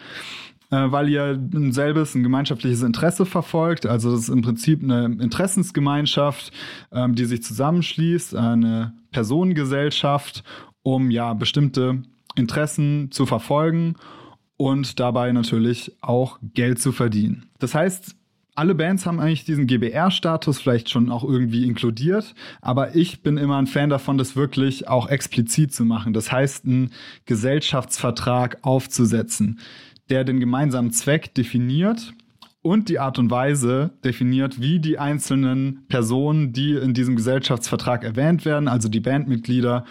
äh, 0.72 0.92
weil 0.92 1.08
ihr 1.08 1.40
ein 1.54 1.72
selbes, 1.72 2.16
ein 2.16 2.24
gemeinschaftliches 2.24 2.82
Interesse 2.82 3.28
verfolgt. 3.28 3.86
Also 3.86 4.12
das 4.12 4.22
ist 4.22 4.30
im 4.30 4.42
Prinzip 4.42 4.84
eine 4.84 5.06
Interessensgemeinschaft, 5.06 6.52
ähm, 6.92 7.14
die 7.14 7.26
sich 7.26 7.44
zusammenschließt, 7.44 8.36
eine 8.36 8.94
Personengesellschaft, 9.12 10.44
um 10.82 11.12
ja 11.12 11.36
bestimmte 11.36 12.02
Interessen 12.36 13.12
zu 13.12 13.28
verfolgen 13.28 13.96
und 14.58 15.00
dabei 15.00 15.32
natürlich 15.32 15.96
auch 16.02 16.40
Geld 16.42 16.80
zu 16.80 16.92
verdienen. 16.92 17.46
Das 17.60 17.76
heißt, 17.76 18.16
alle 18.60 18.76
Bands 18.76 19.06
haben 19.06 19.22
eigentlich 19.22 19.46
diesen 19.46 19.68
GBR-Status 19.68 20.60
vielleicht 20.60 20.90
schon 20.90 21.12
auch 21.12 21.24
irgendwie 21.24 21.66
inkludiert, 21.66 22.36
aber 22.60 22.94
ich 22.94 23.24
bin 23.24 23.38
immer 23.38 23.58
ein 23.58 23.68
Fan 23.68 23.90
davon, 23.90 24.18
das 24.18 24.36
wirklich 24.36 24.90
auch 24.90 25.08
explizit 25.08 25.74
zu 25.74 25.86
machen. 25.86 26.12
Das 26.12 26.30
heißt, 26.30 26.66
einen 26.66 26.92
Gesellschaftsvertrag 27.26 28.58
aufzusetzen, 28.62 29.60
der 30.10 30.26
den 30.26 30.42
gemeinsamen 30.42 30.92
Zweck 30.92 31.34
definiert 31.36 32.14
und 32.62 32.90
die 32.90 33.00
Art 33.00 33.18
und 33.18 33.32
Weise 33.32 33.92
definiert, 34.04 34.60
wie 34.60 34.80
die 34.80 35.00
einzelnen 35.00 35.86
Personen, 35.88 36.52
die 36.52 36.74
in 36.74 36.94
diesem 36.94 37.16
Gesellschaftsvertrag 37.16 38.04
erwähnt 38.04 38.44
werden, 38.44 38.68
also 38.68 38.90
die 38.90 39.00
Bandmitglieder, 39.00 39.86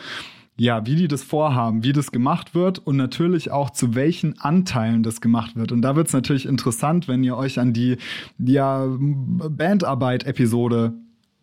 ja, 0.59 0.85
wie 0.87 0.97
die 0.97 1.09
das 1.09 1.23
vorhaben, 1.23 1.85
wie 1.85 1.93
das 1.93 2.11
gemacht 2.11 2.55
wird 2.55 2.81
und 2.81 2.97
natürlich 2.97 3.50
auch 3.50 3.71
zu 3.71 3.95
welchen 3.95 4.41
Anteilen 4.41 5.03
das 5.03 5.21
gemacht 5.21 5.57
wird. 5.57 5.71
Und 5.71 5.83
da 5.83 5.95
wird 5.95 6.09
es 6.09 6.12
natürlich 6.12 6.47
interessant, 6.47 7.07
wenn 7.07 7.23
ihr 7.23 7.37
euch 7.37 7.61
an 7.61 7.73
die 7.73 7.97
ja, 8.38 8.87
Bandarbeit-Episode 8.88 10.95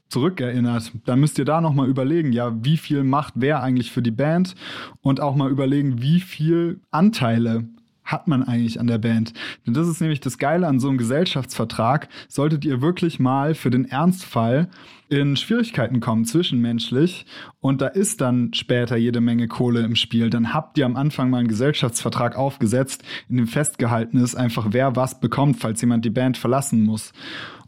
zurückerinnert, 0.09 0.91
dann 1.05 1.19
müsst 1.19 1.39
ihr 1.39 1.45
da 1.45 1.61
nochmal 1.61 1.87
überlegen, 1.87 2.31
ja, 2.31 2.53
wie 2.63 2.77
viel 2.77 3.03
macht 3.03 3.33
wer 3.37 3.63
eigentlich 3.63 3.91
für 3.91 4.01
die 4.01 4.11
Band 4.11 4.55
und 5.01 5.19
auch 5.19 5.35
mal 5.35 5.49
überlegen, 5.49 6.01
wie 6.01 6.19
viel 6.19 6.81
Anteile 6.91 7.67
hat 8.05 8.27
man 8.27 8.43
eigentlich 8.43 8.79
an 8.79 8.87
der 8.87 8.99
Band? 8.99 9.33
Denn 9.65 9.73
das 9.73 9.87
ist 9.87 9.99
nämlich 9.99 10.21
das 10.21 10.37
Geile 10.37 10.67
an 10.67 10.79
so 10.79 10.87
einem 10.87 10.97
Gesellschaftsvertrag. 10.97 12.07
Solltet 12.29 12.63
ihr 12.63 12.81
wirklich 12.81 13.19
mal 13.19 13.55
für 13.55 13.69
den 13.69 13.85
Ernstfall 13.85 14.69
in 15.09 15.35
Schwierigkeiten 15.35 15.99
kommen 15.99 16.25
zwischenmenschlich 16.25 17.25
und 17.59 17.81
da 17.81 17.87
ist 17.87 18.21
dann 18.21 18.53
später 18.53 18.95
jede 18.95 19.21
Menge 19.21 19.47
Kohle 19.47 19.81
im 19.81 19.95
Spiel, 19.95 20.31
dann 20.31 20.53
habt 20.53 20.77
ihr 20.77 20.85
am 20.85 20.95
Anfang 20.95 21.29
mal 21.29 21.39
einen 21.39 21.47
Gesellschaftsvertrag 21.47 22.35
aufgesetzt, 22.35 23.03
in 23.29 23.37
dem 23.37 23.47
festgehalten 23.47 24.17
ist 24.17 24.35
einfach, 24.35 24.67
wer 24.71 24.95
was 24.95 25.19
bekommt, 25.19 25.57
falls 25.59 25.81
jemand 25.81 26.05
die 26.05 26.09
Band 26.09 26.37
verlassen 26.37 26.83
muss. 26.83 27.13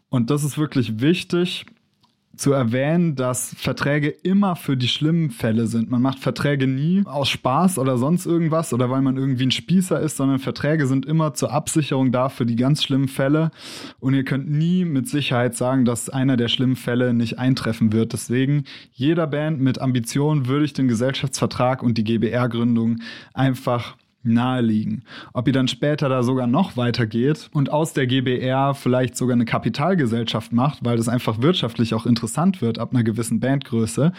Und 0.10 0.30
das 0.32 0.44
ist 0.44 0.58
wirklich 0.58 1.00
wichtig, 1.00 1.66
zu 2.38 2.54
erwähnen, 2.54 3.16
dass 3.16 3.54
Verträge 3.58 4.10
immer 4.10 4.56
für 4.56 4.78
die 4.78 4.88
schlimmen 4.88 5.32
Fälle 5.32 5.68
sind. 5.68 5.90
Man 5.90 6.02
macht 6.02 6.20
Verträge 6.20 6.68
nie 6.68 7.04
aus 7.06 7.30
Spaß 7.30 7.80
oder 7.80 7.98
sonst 7.98 8.26
irgendwas 8.26 8.74
oder 8.74 8.90
weil 8.90 9.02
man 9.02 9.18
irgendwie 9.18 9.46
ein 9.46 9.52
Spießer 9.52 10.00
ist, 10.00 10.18
sondern 10.18 10.40
Verträge 10.40 10.88
sind 10.88 11.06
immer 11.06 11.34
zur 11.34 11.52
Absicherung 11.52 12.12
da 12.12 12.30
für 12.30 12.46
die 12.46 12.56
ganz 12.56 12.84
schlimmen 12.84 13.08
Fälle. 13.08 13.52
Und 14.00 14.14
ihr 14.14 14.24
könnt 14.24 14.50
nie 14.50 14.86
mit 14.86 15.08
Sicherheit 15.08 15.56
sagen, 15.56 15.86
dass 15.86 16.10
einer 16.10 16.38
der 16.38 16.48
schlimmen 16.48 16.76
Fälle 16.76 17.14
nicht 17.14 17.40
eintreffen 17.40 17.92
wird. 17.92 18.14
Deswegen 18.14 18.64
jeder 18.94 19.28
Band 19.28 19.60
mit 19.60 19.82
Ambitionen 19.82 20.48
würde 20.48 20.66
ich 20.66 20.74
den 20.74 20.88
Gesellschaftsvertrag 20.88 21.84
und 21.84 21.98
die 21.98 22.04
GBR-Gründung 22.04 23.00
einfach 23.34 23.96
naheliegen. 24.34 25.04
Ob 25.34 25.48
ihr 25.48 25.54
dann 25.54 25.68
später 25.68 26.10
da 26.10 26.24
sogar 26.24 26.48
noch 26.48 26.78
weitergeht 26.78 27.50
und 27.54 27.72
aus 27.72 27.94
der 27.94 28.08
GBR 28.08 28.74
vielleicht 28.74 29.18
sogar 29.18 29.34
eine 29.34 29.46
Kapitalgesellschaft 29.46 30.54
macht, 30.54 30.84
weil 30.84 30.98
das 30.98 31.10
einfach 31.10 31.42
wirtschaftlich 31.42 31.94
auch 31.94 32.06
interessant 32.06 32.62
wird 32.62 32.80
ab 32.80 32.94
einer 32.94 33.04
gewissen 33.04 33.40
Bandgröße. 33.40 34.12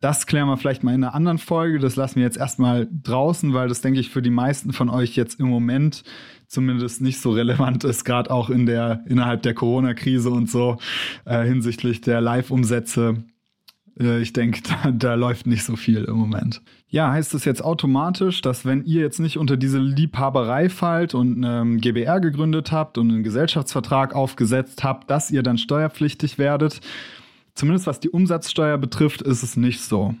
Das 0.00 0.26
klären 0.26 0.46
wir 0.46 0.58
vielleicht 0.58 0.84
mal 0.84 0.94
in 0.94 1.02
einer 1.02 1.14
anderen 1.14 1.38
Folge. 1.38 1.78
Das 1.78 1.96
lassen 1.96 2.16
wir 2.16 2.24
jetzt 2.24 2.36
erstmal 2.36 2.86
draußen, 3.02 3.54
weil 3.54 3.68
das, 3.68 3.80
denke 3.80 3.98
ich, 3.98 4.10
für 4.10 4.20
die 4.20 4.30
meisten 4.30 4.72
von 4.72 4.90
euch 4.90 5.16
jetzt 5.16 5.40
im 5.40 5.48
Moment 5.48 6.02
zumindest 6.48 7.00
nicht 7.00 7.20
so 7.20 7.30
relevant 7.32 7.82
ist, 7.84 8.04
gerade 8.04 8.30
auch 8.30 8.50
in 8.50 8.66
der, 8.66 9.02
innerhalb 9.06 9.42
der 9.42 9.54
Corona-Krise 9.54 10.30
und 10.30 10.50
so, 10.50 10.76
äh, 11.24 11.44
hinsichtlich 11.44 12.02
der 12.02 12.20
Live-Umsätze 12.20 13.24
ich 13.98 14.32
denke, 14.32 14.60
da, 14.82 14.90
da, 14.90 15.14
läuft 15.14 15.46
nicht 15.46 15.64
so 15.64 15.76
viel 15.76 16.04
im 16.04 16.16
Moment. 16.16 16.60
Ja, 16.88 17.10
heißt 17.10 17.34
das 17.34 17.44
jetzt 17.44 17.64
automatisch, 17.64 18.42
dass 18.42 18.64
wenn 18.64 18.84
ihr 18.84 19.00
jetzt 19.00 19.18
nicht 19.18 19.38
unter 19.38 19.56
diese 19.56 19.78
Liebhaberei 19.78 20.68
fallt 20.68 21.14
und 21.14 21.44
eine 21.44 21.78
GBR 21.78 22.20
gegründet 22.20 22.72
habt 22.72 22.98
und 22.98 23.10
einen 23.10 23.22
Gesellschaftsvertrag 23.22 24.14
aufgesetzt 24.14 24.84
habt, 24.84 25.10
dass 25.10 25.30
ihr 25.30 25.42
dann 25.42 25.58
steuerpflichtig 25.58 26.38
werdet? 26.38 26.80
Zumindest 27.56 27.86
was 27.86 28.00
die 28.00 28.10
Umsatzsteuer 28.10 28.76
betrifft, 28.76 29.22
ist 29.22 29.42
es 29.42 29.56
nicht 29.56 29.80
so. 29.80 30.14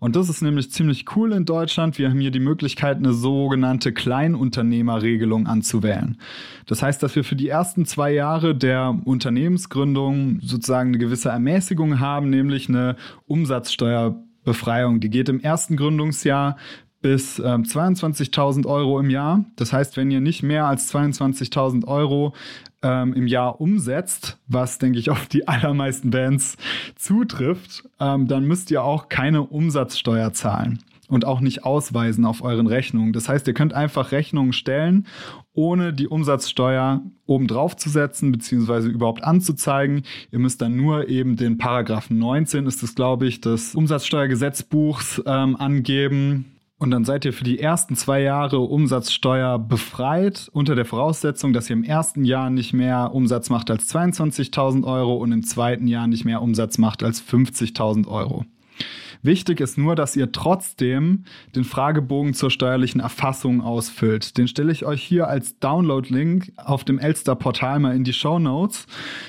Und 0.00 0.16
das 0.16 0.28
ist 0.28 0.42
nämlich 0.42 0.72
ziemlich 0.72 1.04
cool 1.14 1.32
in 1.32 1.44
Deutschland. 1.44 1.98
Wir 1.98 2.10
haben 2.10 2.18
hier 2.18 2.32
die 2.32 2.40
Möglichkeit, 2.40 2.96
eine 2.96 3.12
sogenannte 3.12 3.92
Kleinunternehmerregelung 3.92 5.46
anzuwählen. 5.46 6.18
Das 6.66 6.82
heißt, 6.82 7.00
dass 7.00 7.14
wir 7.14 7.22
für 7.22 7.36
die 7.36 7.48
ersten 7.48 7.86
zwei 7.86 8.12
Jahre 8.12 8.56
der 8.56 8.98
Unternehmensgründung 9.04 10.40
sozusagen 10.42 10.88
eine 10.88 10.98
gewisse 10.98 11.28
Ermäßigung 11.28 12.00
haben, 12.00 12.28
nämlich 12.28 12.68
eine 12.68 12.96
Umsatzsteuerbefreiung. 13.28 14.98
Die 14.98 15.10
geht 15.10 15.28
im 15.28 15.38
ersten 15.38 15.76
Gründungsjahr 15.76 16.56
bis 17.02 17.38
äh, 17.38 17.42
22.000 17.42 18.66
Euro 18.66 18.98
im 18.98 19.10
Jahr. 19.10 19.44
Das 19.54 19.72
heißt, 19.72 19.96
wenn 19.96 20.10
ihr 20.10 20.20
nicht 20.20 20.42
mehr 20.42 20.66
als 20.66 20.92
22.000 20.92 21.86
Euro 21.86 22.34
ähm, 22.82 23.12
im 23.14 23.26
Jahr 23.26 23.60
umsetzt, 23.60 24.38
was 24.46 24.78
denke 24.78 24.98
ich 24.98 25.10
auf 25.10 25.26
die 25.26 25.48
allermeisten 25.48 26.10
Bands 26.10 26.56
zutrifft, 26.96 27.84
ähm, 27.98 28.26
dann 28.28 28.44
müsst 28.44 28.70
ihr 28.70 28.82
auch 28.82 29.08
keine 29.08 29.42
Umsatzsteuer 29.42 30.32
zahlen 30.32 30.80
und 31.08 31.24
auch 31.24 31.40
nicht 31.40 31.64
ausweisen 31.64 32.24
auf 32.24 32.42
euren 32.42 32.66
Rechnungen. 32.66 33.12
Das 33.12 33.28
heißt, 33.28 33.46
ihr 33.48 33.54
könnt 33.54 33.74
einfach 33.74 34.12
Rechnungen 34.12 34.52
stellen, 34.52 35.06
ohne 35.52 35.92
die 35.92 36.06
Umsatzsteuer 36.06 37.02
obendrauf 37.26 37.76
zu 37.76 37.90
setzen, 37.90 38.30
beziehungsweise 38.32 38.88
überhaupt 38.88 39.24
anzuzeigen. 39.24 40.02
Ihr 40.30 40.38
müsst 40.38 40.62
dann 40.62 40.76
nur 40.76 41.08
eben 41.08 41.36
den 41.36 41.58
Paragraphen 41.58 42.18
19, 42.18 42.66
ist 42.66 42.82
es, 42.82 42.94
glaube 42.94 43.26
ich, 43.26 43.40
des 43.40 43.74
Umsatzsteuergesetzbuchs 43.74 45.22
ähm, 45.26 45.56
angeben 45.56 46.59
und 46.80 46.90
dann 46.90 47.04
seid 47.04 47.26
ihr 47.26 47.34
für 47.34 47.44
die 47.44 47.60
ersten 47.60 47.94
zwei 47.94 48.22
Jahre 48.22 48.60
Umsatzsteuer 48.60 49.58
befreit, 49.58 50.48
unter 50.54 50.74
der 50.74 50.86
Voraussetzung, 50.86 51.52
dass 51.52 51.68
ihr 51.68 51.76
im 51.76 51.84
ersten 51.84 52.24
Jahr 52.24 52.48
nicht 52.48 52.72
mehr 52.72 53.14
Umsatz 53.14 53.50
macht 53.50 53.70
als 53.70 53.94
22.000 53.94 54.84
Euro 54.84 55.16
und 55.16 55.30
im 55.30 55.42
zweiten 55.44 55.86
Jahr 55.86 56.06
nicht 56.06 56.24
mehr 56.24 56.40
Umsatz 56.40 56.78
macht 56.78 57.02
als 57.02 57.22
50.000 57.22 58.08
Euro. 58.08 58.46
Wichtig 59.22 59.60
ist 59.60 59.76
nur, 59.76 59.96
dass 59.96 60.16
ihr 60.16 60.32
trotzdem 60.32 61.24
den 61.54 61.64
Fragebogen 61.64 62.34
zur 62.34 62.50
steuerlichen 62.50 63.00
Erfassung 63.00 63.60
ausfüllt. 63.60 64.38
Den 64.38 64.48
stelle 64.48 64.72
ich 64.72 64.86
euch 64.86 65.02
hier 65.02 65.28
als 65.28 65.58
Download-Link 65.58 66.52
auf 66.56 66.84
dem 66.84 66.98
Elster-Portal 66.98 67.80
mal 67.80 67.94
in 67.94 68.04
die 68.04 68.12
Show 68.12 68.38
Notes. 68.38 68.86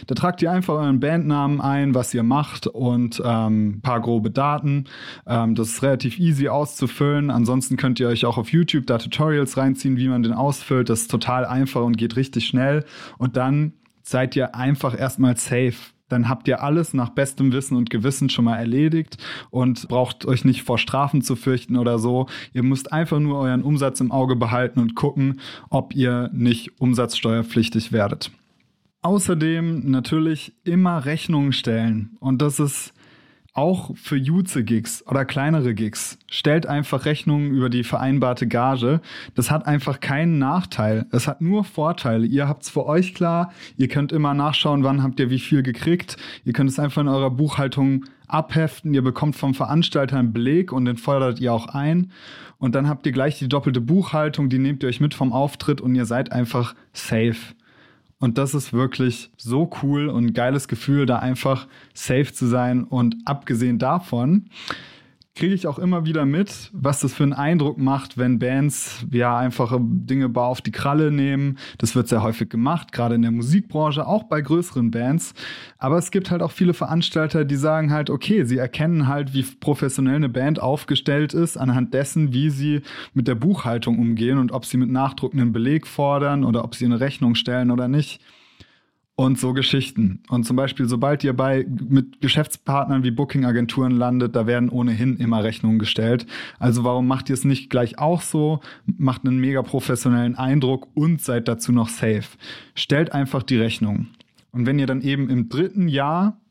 Da 0.08 0.16
tragt 0.16 0.42
ihr 0.42 0.52
einfach 0.52 0.76
euren 0.76 1.00
Bandnamen 1.00 1.60
ein, 1.60 1.94
was 1.94 2.14
ihr 2.14 2.24
macht 2.24 2.68
und 2.68 3.22
ähm, 3.26 3.82
paar 3.82 4.02
grobe 4.02 4.32
Daten. 4.32 4.86
Ähm, 5.28 5.56
das 5.56 5.70
ist 5.70 5.84
relativ 5.84 6.20
easy 6.20 6.48
auszufüllen. 6.48 7.30
Ansonsten 7.30 7.76
könnt 7.76 8.00
ihr 8.00 8.08
euch 8.08 8.26
auch 8.26 8.38
auf 8.38 8.52
YouTube 8.52 8.88
da 8.88 8.98
Tutorials 8.98 9.58
reinziehen, 9.58 9.98
wie 9.98 10.08
man 10.08 10.24
den 10.24 10.34
ausfüllt. 10.34 10.90
Das 10.90 11.02
ist 11.02 11.12
total 11.12 11.46
einfach 11.46 11.82
und 11.82 11.98
geht 11.98 12.16
richtig 12.16 12.48
schnell. 12.48 12.86
Und 13.18 13.36
dann 13.36 13.74
seid 14.04 14.36
ihr 14.36 14.56
einfach 14.56 14.98
erstmal 14.98 15.38
safe 15.38 15.76
dann 16.12 16.30
habt 16.30 16.48
ihr 16.48 16.62
alles 16.64 16.94
nach 16.94 17.10
bestem 17.10 17.52
Wissen 17.54 17.78
und 17.78 17.90
Gewissen 17.90 18.30
schon 18.30 18.46
mal 18.46 18.58
erledigt 18.58 19.18
und 19.50 19.88
braucht 19.88 20.26
euch 20.26 20.46
nicht 20.46 20.64
vor 20.64 20.78
Strafen 20.78 21.22
zu 21.22 21.36
fürchten 21.36 21.78
oder 21.78 22.00
so. 22.00 22.28
Ihr 22.54 22.64
müsst 22.64 22.92
einfach 22.92 23.20
nur 23.20 23.40
euren 23.40 23.64
Umsatz 23.64 24.00
im 24.00 24.12
Auge 24.12 24.36
behalten 24.36 24.80
und 24.80 24.96
gucken, 24.96 25.40
ob 25.70 25.96
ihr 25.96 26.30
nicht 26.34 26.80
umsatzsteuerpflichtig 26.80 27.92
werdet. 27.92 28.32
Außerdem 29.04 29.90
natürlich 29.90 30.54
immer 30.64 31.06
Rechnungen 31.06 31.54
stellen 31.54 32.18
und 32.20 32.42
das 32.42 32.60
ist 32.60 32.94
auch 33.54 33.96
für 33.98 34.16
Jutze-Gigs 34.16 35.06
oder 35.08 35.26
kleinere 35.26 35.74
Gigs. 35.74 36.18
Stellt 36.30 36.68
einfach 36.68 37.06
Rechnungen 37.06 37.52
über 37.52 37.70
die 37.70 37.84
vereinbarte 37.84 38.48
Gage. 38.48 39.02
Das 39.36 39.52
hat 39.52 39.68
einfach 39.68 40.00
keinen 40.00 40.40
Nachteil. 40.40 41.06
Es 41.12 41.28
hat 41.28 41.42
nur 41.42 41.66
Vorteile. 41.66 42.26
Ihr 42.26 42.48
habt's 42.48 42.70
für 42.70 42.86
euch 42.86 43.14
klar. 43.14 43.52
Ihr 43.76 43.90
könnt 43.90 44.14
immer 44.14 44.34
nachschauen, 44.34 44.84
wann 44.84 45.04
habt 45.04 45.20
ihr 45.20 45.30
wie 45.30 45.40
viel 45.40 45.64
gekriegt. 45.64 46.16
Ihr 46.46 46.54
könnt 46.54 46.70
es 46.70 46.80
einfach 46.80 47.02
in 47.02 47.10
eurer 47.10 47.32
Buchhaltung 47.32 48.06
abheften. 48.28 48.94
Ihr 48.94 49.04
bekommt 49.04 49.36
vom 49.36 49.54
Veranstalter 49.54 50.18
einen 50.18 50.32
Beleg 50.32 50.72
und 50.72 50.86
den 50.86 50.96
fordert 50.96 51.42
ihr 51.42 51.52
auch 51.52 51.68
ein. 51.68 52.12
Und 52.58 52.76
dann 52.76 52.88
habt 52.88 53.06
ihr 53.06 53.12
gleich 53.12 53.38
die 53.38 53.50
doppelte 53.50 53.82
Buchhaltung. 53.82 54.48
Die 54.48 54.60
nehmt 54.60 54.84
ihr 54.84 54.90
euch 54.90 55.02
mit 55.02 55.14
vom 55.14 55.34
Auftritt 55.34 55.82
und 55.82 55.94
ihr 55.96 56.06
seid 56.06 56.32
einfach 56.32 56.74
safe. 56.94 57.54
Und 58.22 58.38
das 58.38 58.54
ist 58.54 58.72
wirklich 58.72 59.32
so 59.36 59.70
cool 59.82 60.08
und 60.08 60.28
ein 60.28 60.34
geiles 60.34 60.68
Gefühl, 60.68 61.06
da 61.08 61.18
einfach 61.20 61.68
safe 61.94 62.32
zu 62.32 62.46
sein. 62.46 62.84
Und 62.84 63.16
abgesehen 63.26 63.80
davon 63.80 64.46
kriege 65.34 65.54
ich 65.54 65.66
auch 65.66 65.80
immer 65.80 66.06
wieder 66.06 66.26
mit, 66.26 66.70
was 66.74 67.00
das 67.00 67.14
für 67.14 67.24
einen 67.24 67.34
Eindruck 67.34 67.78
macht, 67.78 68.18
wenn 68.18 68.38
Bands 68.38 69.06
ja 69.12 69.38
einfach 69.38 69.78
Dinge 69.80 70.28
bar 70.28 70.48
auf 70.48 70.62
die 70.62 70.72
Kralle 70.72 71.10
nehmen. 71.10 71.58
Das 71.78 71.96
wird 71.96 72.10
sehr 72.10 72.22
häufig 72.22 72.50
gemacht, 72.50 72.92
gerade 72.92 73.16
in 73.16 73.22
der 73.22 73.32
Musikbranche, 73.32 74.06
auch 74.06 74.24
bei 74.24 74.42
größeren 74.42 74.92
Bands. 74.92 75.34
Aber 75.78 75.98
es 75.98 76.12
gibt 76.12 76.32
halt 76.32 76.42
auch 76.42 76.52
viele 76.52 76.74
Veranstalter, 76.74 77.46
die 77.46 77.56
sagen 77.56 77.92
halt, 77.92 78.10
okay, 78.10 78.44
sie 78.44 78.58
erkennen 78.58 79.08
halt, 79.08 79.34
wie 79.34 79.44
professionell 79.44 80.16
eine 80.16 80.30
Band 80.30 80.62
aufgestellt 80.62 81.34
ist, 81.34 81.58
anhand 81.58 81.94
dessen, 81.94 82.34
wie 82.34 82.50
sie 82.50 82.82
mit 83.14 83.28
der 83.28 83.36
Buchhaltung 83.36 84.00
umgehen 84.00 84.38
und 84.38 84.52
ob 84.52 84.66
sie 84.66 84.78
mit 84.78 84.90
Nachdruck 84.90 85.34
einen 85.34 85.54
Beleg 85.54 85.88
fordern 85.88 86.44
oder 86.44 86.66
ob 86.66 86.76
sie 86.76 86.86
eine 86.86 87.00
Rechnung 87.00 87.36
stellen 87.36 87.72
oder 87.72 87.88
nicht 87.88 88.22
und 89.22 89.38
so 89.38 89.54
Geschichten. 89.54 90.24
Und 90.30 90.46
zum 90.46 90.56
Beispiel, 90.56 90.88
sobald 90.88 91.24
ihr 91.24 91.34
bei 91.34 91.66
mit 91.68 92.22
Geschäftspartnern 92.22 93.04
wie 93.04 93.12
Booking-Agenturen 93.12 93.92
landet, 93.92 94.36
da 94.36 94.48
werden 94.48 94.70
ohnehin 94.70 95.18
immer 95.18 95.44
Rechnungen 95.44 95.78
gestellt. 95.78 96.26
Also 96.58 96.84
warum 96.84 97.08
macht 97.08 97.30
ihr 97.30 97.36
es 97.36 97.46
nicht 97.46 97.70
gleich 97.70 98.00
auch 98.00 98.22
so? 98.22 98.62
Macht 98.86 99.26
einen 99.26 99.38
mega 99.38 99.62
professionellen 99.62 100.36
Eindruck 100.36 100.88
und 100.96 101.22
seid 101.22 101.48
dazu 101.48 101.72
noch 101.72 101.90
safe. 101.90 102.24
Stellt 102.74 103.14
einfach 103.14 103.44
die 103.44 103.58
Rechnung. 103.58 104.08
Und 104.52 104.66
wenn 104.66 104.80
ihr 104.80 104.88
dann 104.88 105.02
eben 105.02 105.30
im 105.30 105.50
dritten 105.50 105.88
Jahr 105.88 106.42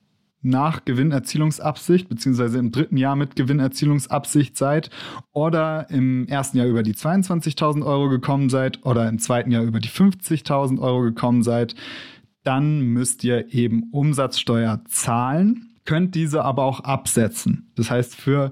nach 0.42 0.84
Gewinnerzielungsabsicht, 0.84 2.08
beziehungsweise 2.08 2.58
im 2.58 2.70
dritten 2.70 2.96
Jahr 2.96 3.16
mit 3.16 3.34
Gewinnerzielungsabsicht 3.34 4.56
seid 4.56 4.90
oder 5.32 5.90
im 5.90 6.26
ersten 6.28 6.56
Jahr 6.56 6.66
über 6.68 6.82
die 6.84 6.94
22.000 6.94 7.84
Euro 7.84 8.08
gekommen 8.08 8.48
seid 8.48 8.84
oder 8.86 9.08
im 9.08 9.18
zweiten 9.18 9.50
Jahr 9.50 9.64
über 9.64 9.80
die 9.80 9.88
50.000 9.88 10.80
Euro 10.80 11.02
gekommen 11.02 11.42
seid, 11.42 11.74
dann 12.42 12.80
müsst 12.80 13.24
ihr 13.24 13.52
eben 13.52 13.90
Umsatzsteuer 13.92 14.82
zahlen, 14.88 15.74
könnt 15.84 16.14
diese 16.14 16.44
aber 16.44 16.64
auch 16.64 16.80
absetzen. 16.80 17.70
Das 17.76 17.90
heißt, 17.90 18.14
für 18.14 18.50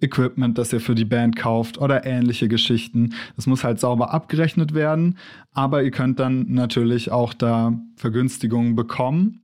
Equipment, 0.00 0.58
das 0.58 0.72
ihr 0.72 0.80
für 0.80 0.94
die 0.94 1.04
Band 1.04 1.36
kauft 1.36 1.78
oder 1.78 2.04
ähnliche 2.04 2.48
Geschichten. 2.48 3.14
Das 3.36 3.46
muss 3.46 3.64
halt 3.64 3.80
sauber 3.80 4.12
abgerechnet 4.12 4.74
werden, 4.74 5.18
aber 5.52 5.82
ihr 5.82 5.90
könnt 5.90 6.20
dann 6.20 6.52
natürlich 6.52 7.10
auch 7.10 7.32
da 7.32 7.78
Vergünstigungen 7.96 8.74
bekommen. 8.74 9.43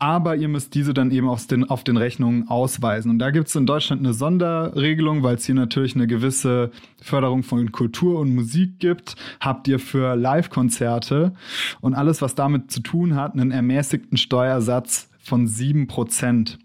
Aber 0.00 0.34
ihr 0.34 0.48
müsst 0.48 0.74
diese 0.74 0.94
dann 0.94 1.10
eben 1.10 1.28
auf 1.28 1.46
den, 1.46 1.68
auf 1.68 1.84
den 1.84 1.98
Rechnungen 1.98 2.48
ausweisen. 2.48 3.10
Und 3.10 3.18
da 3.18 3.30
gibt 3.30 3.48
es 3.48 3.54
in 3.54 3.66
Deutschland 3.66 4.00
eine 4.00 4.14
Sonderregelung, 4.14 5.22
weil 5.22 5.36
es 5.36 5.44
hier 5.44 5.54
natürlich 5.54 5.94
eine 5.94 6.06
gewisse 6.06 6.70
Förderung 7.02 7.42
von 7.42 7.70
Kultur 7.70 8.18
und 8.18 8.34
Musik 8.34 8.78
gibt, 8.78 9.14
habt 9.40 9.68
ihr 9.68 9.78
für 9.78 10.16
Live-Konzerte 10.16 11.34
und 11.82 11.94
alles, 11.94 12.22
was 12.22 12.34
damit 12.34 12.70
zu 12.70 12.80
tun 12.80 13.14
hat, 13.14 13.34
einen 13.34 13.50
ermäßigten 13.50 14.16
Steuersatz 14.16 15.10
von 15.18 15.46
sieben 15.46 15.86
Prozent. 15.86 16.58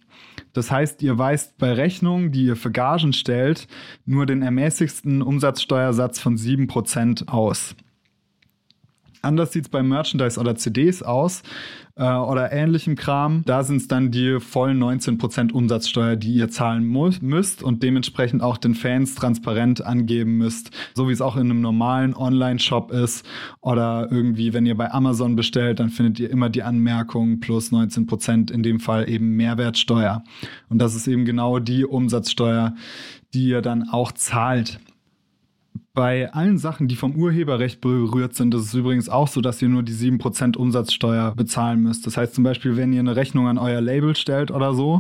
Das 0.54 0.72
heißt, 0.72 1.02
ihr 1.02 1.18
weist 1.18 1.58
bei 1.58 1.74
Rechnungen, 1.74 2.32
die 2.32 2.46
ihr 2.46 2.56
für 2.56 2.72
Gagen 2.72 3.12
stellt, 3.12 3.68
nur 4.06 4.26
den 4.26 4.44
ermäßigsten 4.44 5.22
Umsatzsteuersatz 5.22 6.22
von 6.22 6.38
sieben 6.38 6.68
Prozent 6.68 7.28
aus. 7.28 7.76
Anders 9.22 9.52
sieht 9.52 9.66
es 9.66 9.70
bei 9.70 9.84
Merchandise 9.84 10.40
oder 10.40 10.56
CDs 10.56 11.02
aus 11.04 11.42
äh, 11.96 12.04
oder 12.04 12.52
ähnlichem 12.52 12.96
Kram. 12.96 13.44
Da 13.46 13.64
sind 13.64 13.78
es 13.78 13.88
dann 13.88 14.12
die 14.12 14.40
vollen 14.40 14.82
19% 14.82 15.52
Umsatzsteuer, 15.52 16.16
die 16.16 16.34
ihr 16.34 16.50
zahlen 16.50 16.84
müsst 17.22 17.64
und 17.64 17.84
dementsprechend 17.84 18.42
auch 18.42 18.58
den 18.58 18.76
Fans 18.76 19.16
transparent 19.16 19.86
angeben 19.86 20.38
müsst, 20.38 20.72
so 20.94 21.08
wie 21.08 21.14
es 21.14 21.22
auch 21.22 21.36
in 21.36 21.50
einem 21.50 21.62
normalen 21.62 22.14
Online-Shop 22.16 22.92
ist 22.92 23.26
oder 23.62 24.08
irgendwie, 24.12 24.54
wenn 24.54 24.66
ihr 24.66 24.76
bei 24.76 24.92
Amazon 24.92 25.36
bestellt, 25.36 25.80
dann 25.80 25.90
findet 25.90 26.20
ihr 26.20 26.30
immer 26.30 26.50
die 26.50 26.64
Anmerkung 26.64 27.40
plus 27.40 27.72
19%, 27.72 28.52
in 28.52 28.64
dem 28.64 28.80
Fall 28.80 29.10
eben 29.10 29.36
Mehrwertsteuer. 29.36 30.24
Und 30.70 30.80
das 30.80 30.96
ist 30.96 31.08
eben 31.08 31.26
genau 31.26 31.60
die 31.60 31.86
Umsatzsteuer, 31.86 32.76
die 33.34 33.48
ihr 33.50 33.62
dann 33.62 33.90
auch 33.90 34.12
zahlt. 34.12 34.80
Bei 35.96 36.30
allen 36.34 36.58
Sachen, 36.58 36.90
die 36.90 36.98
vom 36.98 37.16
Urheberrecht 37.16 37.80
berührt 37.80 38.36
sind, 38.36 38.54
ist 38.54 38.64
es 38.64 38.74
übrigens 38.74 39.08
auch 39.08 39.30
so, 39.30 39.40
dass 39.40 39.62
ihr 39.62 39.70
nur 39.70 39.82
die 39.82 39.94
7% 39.94 40.58
Umsatzsteuer 40.58 41.34
bezahlen 41.34 41.82
müsst. 41.82 42.06
Das 42.06 42.18
heißt 42.18 42.36
zum 42.36 42.44
Beispiel, 42.44 42.76
wenn 42.76 42.92
ihr 42.92 43.00
eine 43.00 43.16
Rechnung 43.16 43.48
an 43.48 43.58
euer 43.58 43.80
Label 43.80 44.14
stellt 44.14 44.52
oder 44.52 44.74
so, 44.74 45.00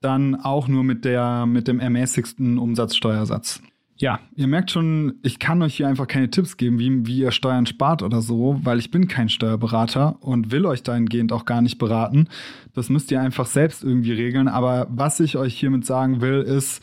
dann 0.00 0.34
auch 0.34 0.68
nur 0.68 0.84
mit, 0.84 1.04
der, 1.04 1.44
mit 1.44 1.68
dem 1.68 1.80
ermäßigsten 1.80 2.56
Umsatzsteuersatz. 2.56 3.60
Ja, 3.98 4.20
ihr 4.34 4.46
merkt 4.46 4.70
schon, 4.70 5.20
ich 5.22 5.38
kann 5.38 5.60
euch 5.60 5.76
hier 5.76 5.86
einfach 5.86 6.08
keine 6.08 6.30
Tipps 6.30 6.56
geben, 6.56 6.78
wie, 6.78 7.06
wie 7.06 7.18
ihr 7.18 7.30
Steuern 7.30 7.66
spart 7.66 8.02
oder 8.02 8.22
so, 8.22 8.58
weil 8.62 8.78
ich 8.78 8.90
bin 8.90 9.08
kein 9.08 9.28
Steuerberater 9.28 10.16
und 10.20 10.50
will 10.50 10.64
euch 10.64 10.82
dahingehend 10.82 11.30
auch 11.30 11.44
gar 11.44 11.60
nicht 11.60 11.76
beraten. 11.76 12.26
Das 12.72 12.88
müsst 12.88 13.10
ihr 13.10 13.20
einfach 13.20 13.46
selbst 13.46 13.84
irgendwie 13.84 14.12
regeln. 14.12 14.48
Aber 14.48 14.86
was 14.90 15.20
ich 15.20 15.36
euch 15.36 15.54
hiermit 15.54 15.84
sagen 15.84 16.22
will, 16.22 16.40
ist, 16.40 16.82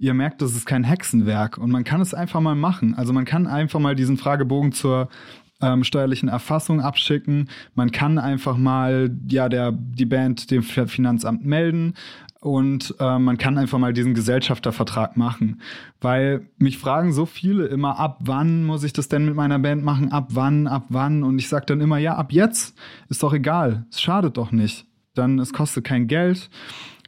ihr 0.00 0.14
merkt, 0.14 0.42
das 0.42 0.56
ist 0.56 0.66
kein 0.66 0.82
Hexenwerk 0.82 1.58
und 1.58 1.70
man 1.70 1.84
kann 1.84 2.00
es 2.00 2.14
einfach 2.14 2.40
mal 2.40 2.56
machen. 2.56 2.94
Also 2.94 3.12
man 3.12 3.26
kann 3.26 3.46
einfach 3.46 3.78
mal 3.78 3.94
diesen 3.94 4.16
Fragebogen 4.16 4.72
zur 4.72 5.08
ähm, 5.60 5.84
steuerlichen 5.84 6.30
Erfassung 6.30 6.80
abschicken. 6.80 7.50
Man 7.74 7.92
kann 7.92 8.18
einfach 8.18 8.56
mal 8.56 9.14
ja 9.28 9.50
der 9.50 9.72
die 9.72 10.06
Band 10.06 10.50
dem 10.50 10.62
Finanzamt 10.62 11.44
melden 11.44 11.94
und 12.40 12.94
äh, 12.98 13.18
man 13.18 13.36
kann 13.36 13.58
einfach 13.58 13.78
mal 13.78 13.92
diesen 13.92 14.14
Gesellschaftervertrag 14.14 15.18
machen, 15.18 15.60
weil 16.00 16.48
mich 16.56 16.78
fragen 16.78 17.12
so 17.12 17.26
viele 17.26 17.66
immer 17.66 17.98
ab 17.98 18.20
wann 18.20 18.64
muss 18.64 18.84
ich 18.84 18.94
das 18.94 19.08
denn 19.08 19.26
mit 19.26 19.34
meiner 19.34 19.58
Band 19.58 19.84
machen, 19.84 20.10
ab 20.10 20.28
wann, 20.30 20.66
ab 20.66 20.86
wann? 20.88 21.22
Und 21.22 21.38
ich 21.38 21.48
sage 21.50 21.66
dann 21.66 21.82
immer 21.82 21.98
ja 21.98 22.16
ab 22.16 22.32
jetzt. 22.32 22.74
Ist 23.10 23.22
doch 23.22 23.34
egal, 23.34 23.84
es 23.90 24.00
schadet 24.00 24.38
doch 24.38 24.50
nicht, 24.50 24.86
dann 25.14 25.38
es 25.38 25.52
kostet 25.52 25.84
kein 25.84 26.06
Geld 26.06 26.48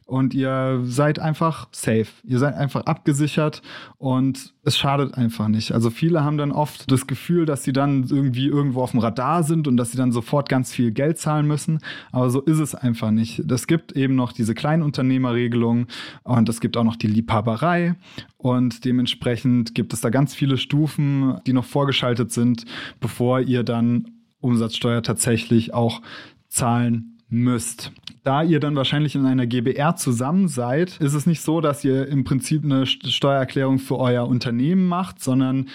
und 0.05 0.33
ihr 0.33 0.81
seid 0.83 1.19
einfach 1.19 1.67
safe. 1.71 2.07
Ihr 2.23 2.39
seid 2.39 2.55
einfach 2.55 2.85
abgesichert 2.85 3.61
und 3.97 4.53
es 4.63 4.77
schadet 4.77 5.15
einfach 5.15 5.47
nicht. 5.47 5.71
Also 5.71 5.89
viele 5.89 6.23
haben 6.23 6.37
dann 6.37 6.51
oft 6.51 6.91
das 6.91 7.07
Gefühl, 7.07 7.45
dass 7.45 7.63
sie 7.63 7.73
dann 7.73 8.05
irgendwie 8.09 8.47
irgendwo 8.47 8.81
auf 8.81 8.91
dem 8.91 8.99
Radar 8.99 9.43
sind 9.43 9.67
und 9.67 9.77
dass 9.77 9.91
sie 9.91 9.97
dann 9.97 10.11
sofort 10.11 10.49
ganz 10.49 10.71
viel 10.73 10.91
Geld 10.91 11.17
zahlen 11.17 11.47
müssen. 11.47 11.79
Aber 12.11 12.29
so 12.29 12.41
ist 12.41 12.59
es 12.59 12.75
einfach 12.75 13.11
nicht. 13.11 13.39
Es 13.51 13.67
gibt 13.67 13.93
eben 13.93 14.15
noch 14.15 14.31
diese 14.31 14.53
Kleinunternehmerregelung 14.53 15.87
und 16.23 16.49
es 16.49 16.59
gibt 16.59 16.77
auch 16.77 16.83
noch 16.83 16.95
die 16.95 17.07
Liebhaberei 17.07 17.95
und 18.37 18.85
dementsprechend 18.85 19.73
gibt 19.73 19.93
es 19.93 20.01
da 20.01 20.09
ganz 20.09 20.33
viele 20.33 20.57
Stufen, 20.57 21.37
die 21.47 21.53
noch 21.53 21.65
vorgeschaltet 21.65 22.31
sind, 22.31 22.65
bevor 22.99 23.39
ihr 23.39 23.63
dann 23.63 24.11
Umsatzsteuer 24.41 25.01
tatsächlich 25.01 25.73
auch 25.73 26.01
zahlen 26.49 27.12
müsst. 27.33 27.91
Da 28.23 28.43
ihr 28.43 28.59
dann 28.59 28.75
wahrscheinlich 28.75 29.15
in 29.15 29.25
einer 29.25 29.47
GBR 29.47 29.95
zusammen 29.97 30.47
seid, 30.47 30.97
ist 30.97 31.13
es 31.13 31.25
nicht 31.25 31.41
so, 31.41 31.59
dass 31.59 31.83
ihr 31.83 32.07
im 32.07 32.23
Prinzip 32.23 32.63
eine 32.63 32.85
Steuererklärung 32.85 33.79
für 33.79 33.97
euer 33.97 34.27
Unternehmen 34.27 34.87
macht, 34.87 35.21
sondern 35.21 35.67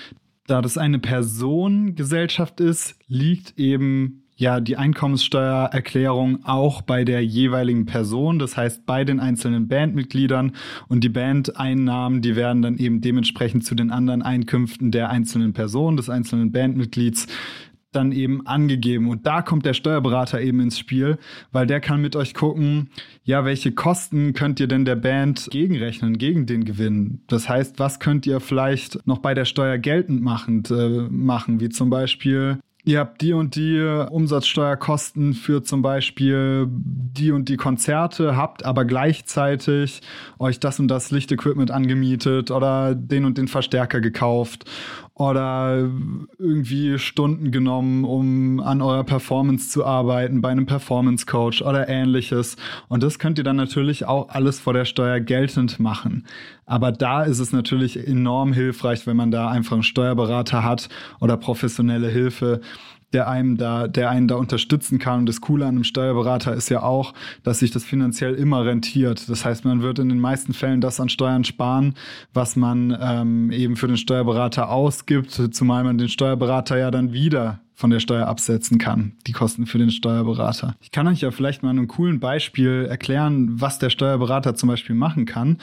da 0.47 0.63
das 0.63 0.79
eine 0.79 0.99
Personengesellschaft 0.99 2.61
ist, 2.61 2.97
liegt 3.07 3.59
eben 3.59 4.23
ja 4.39 4.61
die 4.61 4.77
Einkommenssteuererklärung 4.77 6.45
auch 6.45 6.81
bei 6.81 7.05
der 7.05 7.25
jeweiligen 7.25 7.87
Person, 7.87 8.39
das 8.39 8.57
heißt 8.57 8.87
bei 8.87 9.05
den 9.05 9.21
einzelnen 9.21 9.67
Bandmitgliedern 9.69 10.53
und 10.87 11.03
die 11.03 11.09
Bandeinnahmen, 11.09 12.23
die 12.23 12.37
werden 12.37 12.63
dann 12.63 12.79
eben 12.79 13.01
dementsprechend 13.01 13.67
zu 13.67 13.75
den 13.75 13.91
anderen 13.91 14.23
Einkünften 14.23 14.93
der 14.93 15.11
einzelnen 15.11 15.53
Person, 15.53 15.97
des 15.97 16.09
einzelnen 16.09 16.53
Bandmitglieds 16.53 17.27
dann 17.93 18.13
eben 18.13 18.47
angegeben. 18.47 19.09
Und 19.09 19.27
da 19.27 19.43
kommt 19.43 19.65
der 19.65 19.75
Steuerberater 19.75 20.41
eben 20.41 20.61
ins 20.61 20.79
Spiel, 20.79 21.19
weil 21.53 21.67
der 21.67 21.81
kann 21.81 22.01
mit 22.01 22.17
euch 22.17 22.35
gucken, 22.35 22.91
ja, 23.25 23.45
welche 23.45 23.73
Kosten 23.73 24.35
könnt 24.35 24.61
ihr 24.61 24.69
denn 24.69 24.85
der 24.85 24.97
Band 24.97 25.49
gegenrechnen, 25.51 26.19
gegen 26.19 26.47
den 26.47 26.65
Gewinn? 26.65 27.23
Das 27.29 27.49
heißt, 27.49 27.79
was 27.79 28.01
könnt 28.01 28.27
ihr 28.27 28.41
vielleicht 28.41 29.07
noch 29.07 29.19
bei 29.19 29.35
der 29.35 29.45
Steuer 29.45 29.79
geltend 29.79 30.23
machend, 30.23 30.71
äh, 30.71 31.09
machen, 31.11 31.61
wie 31.61 31.69
zum 31.71 31.91
Beispiel 31.91 32.59
ihr 32.89 33.01
habt 33.01 33.21
die 33.21 33.35
und 33.35 33.55
die 33.55 33.81
Umsatzsteuerkosten 34.11 35.35
für 35.35 35.63
zum 35.63 35.83
Beispiel 35.83 36.67
die 36.71 37.33
und 37.33 37.51
die 37.51 37.59
Konzerte, 37.59 38.35
habt 38.37 38.65
aber 38.65 38.87
gleichzeitig 38.87 40.01
euch 40.39 40.59
das 40.59 40.81
und 40.81 40.89
das 40.89 41.11
Lichtequipment 41.11 41.71
angemietet 41.71 42.51
oder 42.51 42.95
den 42.95 43.27
und 43.27 43.37
den 43.37 43.47
Verstärker 43.47 44.01
gekauft 44.01 44.65
oder 45.19 45.91
irgendwie 46.39 46.99
Stunden 46.99 47.51
genommen, 47.51 48.05
um 48.05 48.61
an 48.61 48.81
eurer 48.81 49.03
Performance 49.03 49.69
zu 49.69 49.85
arbeiten, 49.85 50.41
bei 50.41 50.51
einem 50.51 50.67
Performance 50.67 51.27
Coach 51.27 51.61
oder 51.61 51.89
ähnliches. 51.89 52.57
Und 52.89 53.03
das 53.03 53.19
könnt 53.19 53.37
ihr 53.39 53.45
dann 53.45 53.57
natürlich 53.57 54.07
auch 54.07 54.29
alles 54.29 54.61
vor 54.61 54.75
der 54.75 54.85
Steuer 54.85 55.19
geltend 55.19 55.81
machen. 55.81 56.25
Aber 56.67 56.93
da 56.93 57.25
ist 57.25 57.41
es 57.41 57.53
natürlich 57.53 58.07
enorm 58.07 58.53
hilfreich, 58.53 59.07
wenn 59.09 59.17
man 59.17 59.33
da 59.33 59.49
einfach 59.49 59.73
einen 59.73 59.83
Steuerberater 59.83 60.63
hat 60.63 60.89
oder 61.19 61.37
professionelle 61.37 62.09
Hilfe, 62.09 62.61
der 63.13 63.29
einem 63.29 63.57
da, 63.57 63.89
der 63.89 64.11
einen 64.11 64.29
da 64.29 64.37
unterstützen 64.37 64.99
kann. 64.99 65.21
Und 65.21 65.29
das 65.29 65.41
Coole 65.41 65.65
an 65.65 65.77
einem 65.77 65.85
Steuerberater 65.85 66.55
ist 66.55 66.69
ja 66.69 66.83
auch, 66.83 67.15
dass 67.43 67.61
sich 67.61 67.71
das 67.71 67.85
finanziell 67.85 68.35
immer 68.35 68.65
rentiert. 68.65 69.29
Das 69.29 69.45
heißt, 69.45 69.65
man 69.65 69.83
wird 69.83 69.99
in 69.99 70.09
den 70.09 70.21
meisten 70.21 70.53
Fällen 70.53 70.81
das 70.81 71.01
an 71.01 71.09
Steuern 71.09 71.45
sparen, 71.45 71.95
was 72.35 72.57
man 72.57 72.97
ähm, 73.01 73.51
eben 73.51 73.77
für 73.77 73.87
den 73.87 73.97
Steuerberater 73.97 74.71
ausgibt, 74.71 75.31
zumal 75.31 75.85
man 75.85 75.99
den 75.99 76.09
Steuerberater 76.09 76.79
ja 76.79 76.91
dann 76.91 77.13
wieder 77.13 77.61
von 77.75 77.91
der 77.91 78.01
Steuer 78.01 78.27
absetzen 78.27 78.79
kann, 78.79 79.13
die 79.29 79.33
Kosten 79.33 79.67
für 79.67 79.79
den 79.79 79.93
Steuerberater. 79.93 80.75
Ich 80.81 80.91
kann 80.91 81.07
euch 81.07 81.21
ja 81.21 81.31
vielleicht 81.31 81.63
mal 81.63 81.71
einem 81.71 81.87
coolen 81.87 82.19
Beispiel 82.19 82.87
erklären, 82.91 83.61
was 83.61 83.79
der 83.79 83.91
Steuerberater 83.91 84.57
zum 84.57 84.69
Beispiel 84.69 84.97
machen 84.97 85.27
kann 85.27 85.59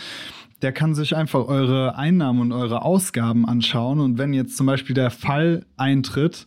der 0.62 0.72
kann 0.72 0.96
sich 0.96 1.16
einfach 1.16 1.48
eure 1.48 1.96
Einnahmen 1.96 2.42
und 2.42 2.52
eure 2.52 2.84
Ausgaben 2.84 3.48
anschauen. 3.48 4.00
Und 4.00 4.18
wenn 4.18 4.34
jetzt 4.34 4.58
zum 4.58 4.66
Beispiel 4.66 4.96
der 4.96 5.12
Fall 5.12 5.66
eintritt, 5.78 6.46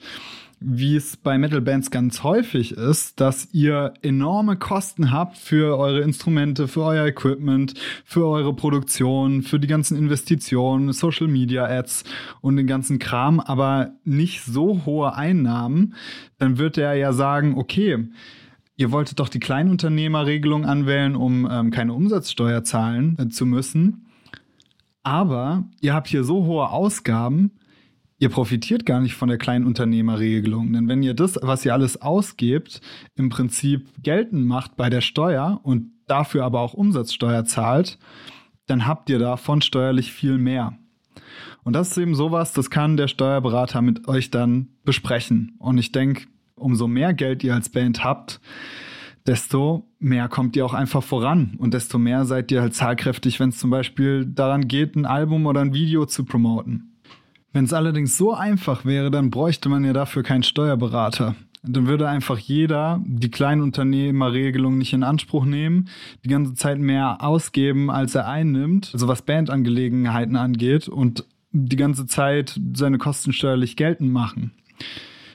wie 0.60 0.96
es 0.96 1.16
bei 1.16 1.38
Metal-Bands 1.38 1.90
ganz 1.90 2.22
häufig 2.22 2.72
ist, 2.72 3.20
dass 3.20 3.48
ihr 3.52 3.94
enorme 4.02 4.56
Kosten 4.56 5.12
habt 5.12 5.36
für 5.36 5.78
eure 5.78 6.00
Instrumente, 6.00 6.66
für 6.66 6.82
euer 6.82 7.06
Equipment, 7.06 7.74
für 8.04 8.26
eure 8.26 8.54
Produktion, 8.54 9.42
für 9.42 9.60
die 9.60 9.68
ganzen 9.68 9.96
Investitionen, 9.96 10.92
Social 10.92 11.28
Media 11.28 11.64
Ads 11.64 12.04
und 12.40 12.56
den 12.56 12.66
ganzen 12.66 12.98
Kram, 12.98 13.38
aber 13.40 13.92
nicht 14.04 14.42
so 14.44 14.84
hohe 14.84 15.14
Einnahmen, 15.14 15.94
dann 16.38 16.58
wird 16.58 16.76
er 16.76 16.94
ja 16.94 17.12
sagen, 17.12 17.54
okay, 17.56 18.08
ihr 18.76 18.90
wolltet 18.90 19.20
doch 19.20 19.28
die 19.28 19.40
Kleinunternehmerregelung 19.40 20.64
anwählen, 20.64 21.14
um 21.14 21.48
ähm, 21.50 21.70
keine 21.70 21.92
Umsatzsteuer 21.92 22.64
zahlen 22.64 23.16
äh, 23.18 23.28
zu 23.28 23.46
müssen. 23.46 24.06
Aber 25.02 25.64
ihr 25.80 25.94
habt 25.94 26.08
hier 26.08 26.24
so 26.24 26.44
hohe 26.44 26.68
Ausgaben, 26.70 27.52
ihr 28.18 28.28
profitiert 28.28 28.84
gar 28.84 29.00
nicht 29.00 29.14
von 29.14 29.28
der 29.28 29.38
Kleinunternehmerregelung. 29.38 30.72
Denn 30.72 30.88
wenn 30.88 31.02
ihr 31.02 31.14
das, 31.14 31.38
was 31.42 31.64
ihr 31.64 31.72
alles 31.72 32.00
ausgebt, 32.02 32.80
im 33.14 33.28
Prinzip 33.28 33.88
geltend 34.02 34.46
macht 34.46 34.76
bei 34.76 34.90
der 34.90 35.00
Steuer 35.00 35.60
und 35.62 35.92
dafür 36.06 36.44
aber 36.44 36.60
auch 36.60 36.74
Umsatzsteuer 36.74 37.44
zahlt, 37.44 37.98
dann 38.66 38.86
habt 38.86 39.08
ihr 39.10 39.18
davon 39.18 39.62
steuerlich 39.62 40.12
viel 40.12 40.38
mehr. 40.38 40.78
Und 41.62 41.74
das 41.74 41.90
ist 41.90 41.98
eben 41.98 42.14
sowas, 42.14 42.52
das 42.52 42.70
kann 42.70 42.96
der 42.96 43.08
Steuerberater 43.08 43.82
mit 43.82 44.08
euch 44.08 44.30
dann 44.30 44.68
besprechen. 44.84 45.56
Und 45.58 45.78
ich 45.78 45.92
denke, 45.92 46.26
umso 46.54 46.88
mehr 46.88 47.14
Geld 47.14 47.44
ihr 47.44 47.54
als 47.54 47.68
Band 47.68 48.04
habt, 48.04 48.40
desto 49.26 49.86
mehr 49.98 50.28
kommt 50.28 50.56
ihr 50.56 50.64
auch 50.64 50.74
einfach 50.74 51.02
voran 51.02 51.54
und 51.58 51.74
desto 51.74 51.98
mehr 51.98 52.24
seid 52.24 52.50
ihr 52.50 52.62
halt 52.62 52.74
zahlkräftig, 52.74 53.38
wenn 53.40 53.50
es 53.50 53.58
zum 53.58 53.70
Beispiel 53.70 54.24
daran 54.24 54.68
geht, 54.68 54.96
ein 54.96 55.04
Album 55.04 55.46
oder 55.46 55.60
ein 55.60 55.74
Video 55.74 56.06
zu 56.06 56.24
promoten. 56.24 56.97
Wenn 57.52 57.64
es 57.64 57.72
allerdings 57.72 58.16
so 58.16 58.34
einfach 58.34 58.84
wäre, 58.84 59.10
dann 59.10 59.30
bräuchte 59.30 59.68
man 59.68 59.84
ja 59.84 59.92
dafür 59.92 60.22
keinen 60.22 60.42
Steuerberater. 60.42 61.34
dann 61.64 61.86
würde 61.86 62.08
einfach 62.08 62.38
jeder 62.38 63.02
die 63.04 63.30
Kleinunternehmerregelung 63.30 64.78
nicht 64.78 64.92
in 64.92 65.02
Anspruch 65.02 65.44
nehmen, 65.44 65.88
die 66.24 66.28
ganze 66.28 66.54
Zeit 66.54 66.78
mehr 66.78 67.22
ausgeben, 67.22 67.90
als 67.90 68.14
er 68.14 68.28
einnimmt, 68.28 68.90
also 68.92 69.08
was 69.08 69.22
Bandangelegenheiten 69.22 70.36
angeht 70.36 70.88
und 70.88 71.24
die 71.50 71.76
ganze 71.76 72.06
Zeit 72.06 72.60
seine 72.74 72.98
Kosten 72.98 73.32
steuerlich 73.32 73.76
geltend 73.76 74.12
machen. 74.12 74.52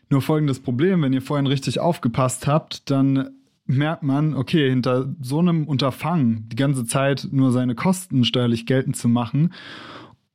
Nur 0.10 0.21
folgendes 0.21 0.60
Problem, 0.60 1.02
wenn 1.02 1.13
ihr 1.13 1.21
vorhin 1.21 1.47
richtig 1.47 1.80
aufgepasst 1.80 2.47
habt, 2.47 2.89
dann 2.89 3.32
merkt 3.65 4.04
man, 4.04 4.34
okay, 4.34 4.69
hinter 4.69 5.13
so 5.21 5.39
einem 5.39 5.67
Unterfangen 5.67 6.47
die 6.49 6.56
ganze 6.56 6.86
Zeit 6.86 7.28
nur 7.32 7.52
seine 7.52 7.76
Kosten 7.76 8.23
steuerlich 8.23 8.65
geltend 8.65 8.95
zu 8.95 9.08
machen, 9.08 9.54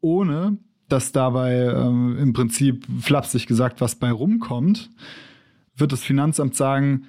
ohne 0.01 0.59
dass 0.89 1.13
dabei 1.13 1.55
ähm, 1.55 2.17
im 2.19 2.33
Prinzip 2.33 2.87
flapsig 3.01 3.47
gesagt 3.47 3.81
was 3.81 3.97
bei 3.97 4.11
rumkommt, 4.11 4.91
wird 5.77 5.93
das 5.93 6.03
Finanzamt 6.03 6.55
sagen, 6.55 7.07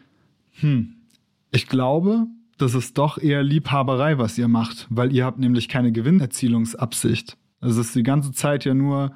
hm, 0.60 0.96
ich 1.52 1.68
glaube, 1.68 2.28
das 2.58 2.76
ist 2.76 2.98
doch 2.98 3.18
eher 3.18 3.42
Liebhaberei, 3.42 4.18
was 4.18 4.38
ihr 4.38 4.48
macht, 4.48 4.86
weil 4.89 5.13
ihr 5.13 5.26
habt 5.26 5.39
nämlich 5.39 5.70
keine 5.70 5.92
Gewinnerzielungsabsicht. 5.92 7.38
Es 7.62 7.78
ist 7.78 7.96
die 7.96 8.04
ganze 8.04 8.32
Zeit 8.32 8.65
ja 8.65 8.74
nur 8.74 9.13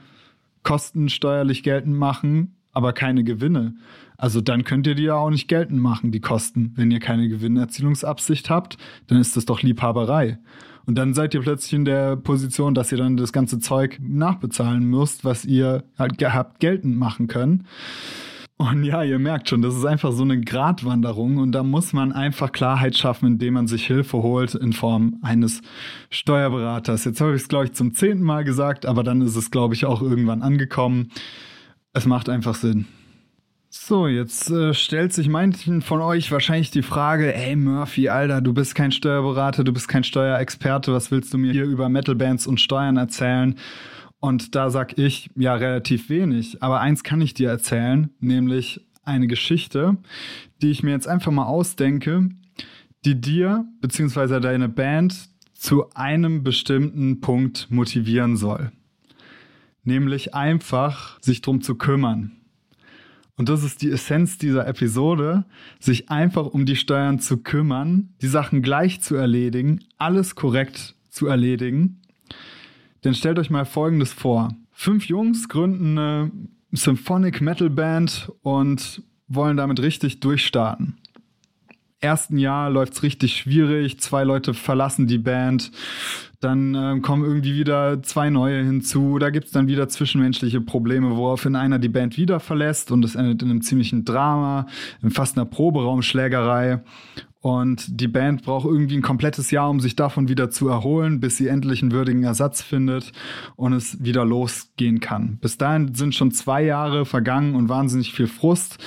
Kosten 0.63 1.10
steuerlich 1.10 1.62
geltend 1.62 1.97
machen, 1.97 2.56
aber 2.71 2.93
keine 2.93 3.23
Gewinne. 3.23 3.76
Also 4.17 4.39
dann 4.41 4.63
könnt 4.63 4.88
ihr 4.88 4.95
die 4.95 5.04
ja 5.04 5.15
auch 5.15 5.30
nicht 5.30 5.47
geltend 5.47 5.80
machen, 5.80 6.12
die 6.12 6.21
Kosten. 6.21 6.71
Wenn 6.76 6.89
ihr 6.89 6.99
keine 6.99 7.28
Gewinnerzielungsabsicht 7.28 8.49
habt, 8.49 8.78
dann 9.08 9.19
ist 9.19 9.36
das 9.36 9.45
doch 9.45 9.62
Liebhaberei. 9.62 10.39
Und 10.86 10.98
dann 10.98 11.13
seid 11.13 11.34
ihr 11.34 11.41
plötzlich 11.41 11.74
in 11.74 11.86
der 11.86 12.15
Position, 12.15 12.74
dass 12.74 12.91
ihr 12.91 12.98
dann 12.98 13.17
das 13.17 13.32
ganze 13.32 13.60
Zeug 13.60 14.00
nachbezahlen 14.02 14.84
müsst, 14.84 15.24
was 15.24 15.46
ihr 15.46 15.84
halt 15.98 16.22
habt 16.22 16.60
geltend 16.60 16.98
machen 16.98 17.28
können. 17.28 17.65
Und 18.58 18.84
ja, 18.84 19.04
ihr 19.04 19.19
merkt 19.19 19.50
schon, 19.50 19.62
das 19.62 19.76
ist 19.76 19.86
einfach 19.86 20.12
so 20.12 20.24
eine 20.24 20.39
Gratwanderung 20.39 21.38
und 21.38 21.52
da 21.54 21.63
muss 21.63 21.91
man 21.91 22.12
einfach 22.12 22.52
Klarheit 22.52 22.96
schaffen, 22.96 23.28
indem 23.28 23.56
man 23.56 23.67
sich 23.67 23.88
Hilfe 23.88 24.22
holt 24.22 24.56
in 24.56 24.74
Form 24.74 25.19
eines 25.22 25.62
Steuerberaters. 26.10 27.04
Jetzt 27.04 27.19
habe 27.19 27.36
ich 27.36 27.41
es, 27.41 27.48
glaube 27.48 27.65
ich, 27.65 27.74
zum 27.74 27.93
zehnten 27.93 28.24
Mal 28.24 28.43
gesagt, 28.43 28.86
aber 28.86 29.04
dann 29.04 29.22
ist 29.22 29.36
es, 29.36 29.52
glaube 29.52 29.74
ich, 29.74 29.86
auch 29.86 30.02
irgendwann 30.02 30.43
angekommen. 30.43 31.10
Es 31.93 32.06
macht 32.06 32.30
einfach 32.30 32.56
Sinn. 32.56 32.86
So, 33.75 34.05
jetzt 34.05 34.51
äh, 34.51 34.75
stellt 34.75 35.13
sich 35.13 35.29
manchen 35.29 35.81
von 35.81 35.99
euch 35.99 36.31
wahrscheinlich 36.31 36.69
die 36.69 36.83
Frage, 36.83 37.33
ey 37.33 37.55
Murphy, 37.55 38.07
Alter, 38.07 38.39
du 38.39 38.53
bist 38.53 38.75
kein 38.75 38.91
Steuerberater, 38.91 39.63
du 39.63 39.73
bist 39.73 39.88
kein 39.88 40.03
Steuerexperte, 40.03 40.93
was 40.93 41.09
willst 41.09 41.33
du 41.33 41.39
mir 41.39 41.51
hier 41.51 41.65
über 41.65 41.89
Metalbands 41.89 42.45
und 42.45 42.62
Steuern 42.62 42.97
erzählen? 42.97 43.55
Und 44.19 44.53
da 44.53 44.69
sag 44.69 44.99
ich, 44.99 45.31
ja, 45.36 45.55
relativ 45.55 46.09
wenig. 46.09 46.62
Aber 46.62 46.81
eins 46.81 47.03
kann 47.03 47.19
ich 47.19 47.33
dir 47.33 47.49
erzählen, 47.49 48.12
nämlich 48.19 48.86
eine 49.05 49.25
Geschichte, 49.25 49.97
die 50.62 50.69
ich 50.69 50.83
mir 50.83 50.91
jetzt 50.91 51.07
einfach 51.07 51.31
mal 51.31 51.47
ausdenke, 51.47 52.29
die 53.05 53.19
dir 53.19 53.65
bzw. 53.81 54.39
deine 54.39 54.69
Band 54.69 55.29
zu 55.55 55.89
einem 55.95 56.43
bestimmten 56.43 57.21
Punkt 57.21 57.71
motivieren 57.71 58.38
soll. 58.38 58.71
Nämlich 59.83 60.36
einfach 60.36 61.19
sich 61.21 61.41
drum 61.41 61.62
zu 61.62 61.73
kümmern 61.73 62.33
und 63.43 63.49
das 63.49 63.65
ist 63.65 63.82
die 63.82 63.91
Essenz 63.91 64.38
dieser 64.38 64.65
Episode, 64.67 65.43
sich 65.77 66.10
einfach 66.10 66.45
um 66.45 66.65
die 66.65 66.77
Steuern 66.77 67.19
zu 67.19 67.36
kümmern, 67.36 68.13
die 68.21 68.27
Sachen 68.27 68.62
gleich 68.62 69.01
zu 69.01 69.15
erledigen, 69.15 69.82
alles 69.97 70.36
korrekt 70.36 70.95
zu 71.10 71.27
erledigen. 71.27 71.99
Denn 73.03 73.13
stellt 73.13 73.38
euch 73.39 73.49
mal 73.49 73.65
Folgendes 73.65 74.13
vor. 74.13 74.56
Fünf 74.71 75.10
Jungs 75.10 75.49
gründen 75.49 75.97
eine 75.97 76.32
Symphonic 76.71 77.41
Metal 77.41 77.69
Band 77.69 78.32
und 78.43 79.03
wollen 79.27 79.58
damit 79.58 79.82
richtig 79.82 80.21
durchstarten 80.21 80.95
ersten 82.03 82.37
Jahr 82.37 82.69
läuft's 82.69 83.03
richtig 83.03 83.35
schwierig, 83.35 83.99
zwei 83.99 84.23
Leute 84.23 84.53
verlassen 84.53 85.07
die 85.07 85.17
Band, 85.17 85.71
dann 86.39 86.75
äh, 86.75 86.99
kommen 86.99 87.23
irgendwie 87.23 87.55
wieder 87.55 88.03
zwei 88.03 88.29
neue 88.29 88.63
hinzu, 88.63 89.17
da 89.19 89.29
gibt's 89.29 89.51
dann 89.51 89.67
wieder 89.67 89.87
zwischenmenschliche 89.87 90.61
Probleme, 90.61 91.15
woraufhin 91.15 91.55
einer 91.55 91.79
die 91.79 91.89
Band 91.89 92.17
wieder 92.17 92.39
verlässt 92.39 92.91
und 92.91 93.05
es 93.05 93.15
endet 93.15 93.41
in 93.41 93.49
einem 93.49 93.61
ziemlichen 93.61 94.05
Drama, 94.05 94.67
in 95.01 95.11
fast 95.11 95.37
einer 95.37 95.45
Proberaumschlägerei 95.45 96.81
und 97.43 97.99
die 97.99 98.07
Band 98.07 98.43
braucht 98.43 98.65
irgendwie 98.65 98.95
ein 98.95 99.01
komplettes 99.01 99.51
Jahr, 99.51 99.69
um 99.69 99.81
sich 99.81 99.97
davon 99.97 100.29
wieder 100.29 100.49
zu 100.49 100.69
erholen, 100.69 101.19
bis 101.19 101.35
sie 101.35 101.49
endlich 101.49 101.81
einen 101.81 101.91
würdigen 101.91 102.23
Ersatz 102.23 102.61
findet 102.61 103.11
und 103.57 103.73
es 103.73 104.01
wieder 104.01 104.23
losgehen 104.23 105.01
kann. 105.01 105.39
Bis 105.41 105.57
dahin 105.57 105.93
sind 105.93 106.15
schon 106.15 106.31
zwei 106.31 106.63
Jahre 106.63 107.05
vergangen 107.05 107.55
und 107.55 107.67
wahnsinnig 107.67 108.13
viel 108.13 108.27
Frust. 108.27 108.77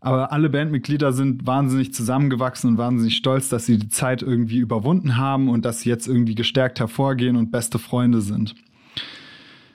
Aber 0.00 0.32
alle 0.32 0.48
Bandmitglieder 0.48 1.12
sind 1.12 1.46
wahnsinnig 1.46 1.92
zusammengewachsen 1.92 2.70
und 2.70 2.78
wahnsinnig 2.78 3.16
stolz, 3.16 3.50
dass 3.50 3.66
sie 3.66 3.78
die 3.78 3.88
Zeit 3.88 4.22
irgendwie 4.22 4.58
überwunden 4.58 5.18
haben 5.18 5.48
und 5.50 5.64
dass 5.64 5.80
sie 5.80 5.90
jetzt 5.90 6.08
irgendwie 6.08 6.34
gestärkt 6.34 6.80
hervorgehen 6.80 7.36
und 7.36 7.50
beste 7.50 7.78
Freunde 7.78 8.22
sind. 8.22 8.54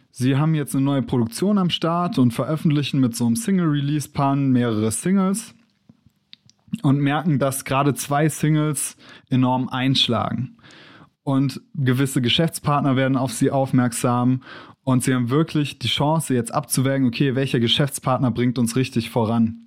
Sie 0.10 0.38
haben 0.38 0.56
jetzt 0.56 0.74
eine 0.74 0.84
neue 0.84 1.04
Produktion 1.04 1.58
am 1.58 1.70
Start 1.70 2.18
und 2.18 2.32
veröffentlichen 2.32 3.00
mit 3.02 3.16
so 3.16 3.26
einem 3.28 3.36
Single-Release-Pan 3.36 4.50
mehrere 4.50 4.90
Singles 4.90 5.54
und 6.82 7.00
merken, 7.00 7.38
dass 7.38 7.66
gerade 7.66 7.94
zwei 7.94 8.30
Singles 8.30 8.98
enorm 9.30 9.70
einschlagen. 9.70 10.58
Und 11.24 11.62
gewisse 11.74 12.22
Geschäftspartner 12.22 12.96
werden 12.96 13.18
auf 13.18 13.34
sie 13.34 13.52
aufmerksam 13.52 14.42
und 14.84 15.04
sie 15.04 15.14
haben 15.14 15.30
wirklich 15.30 15.80
die 15.80 15.88
Chance, 15.88 16.34
jetzt 16.34 16.54
abzuwägen, 16.54 17.08
okay, 17.08 17.36
welcher 17.36 17.60
Geschäftspartner 17.60 18.32
bringt 18.32 18.58
uns 18.58 18.76
richtig 18.76 19.10
voran. 19.10 19.64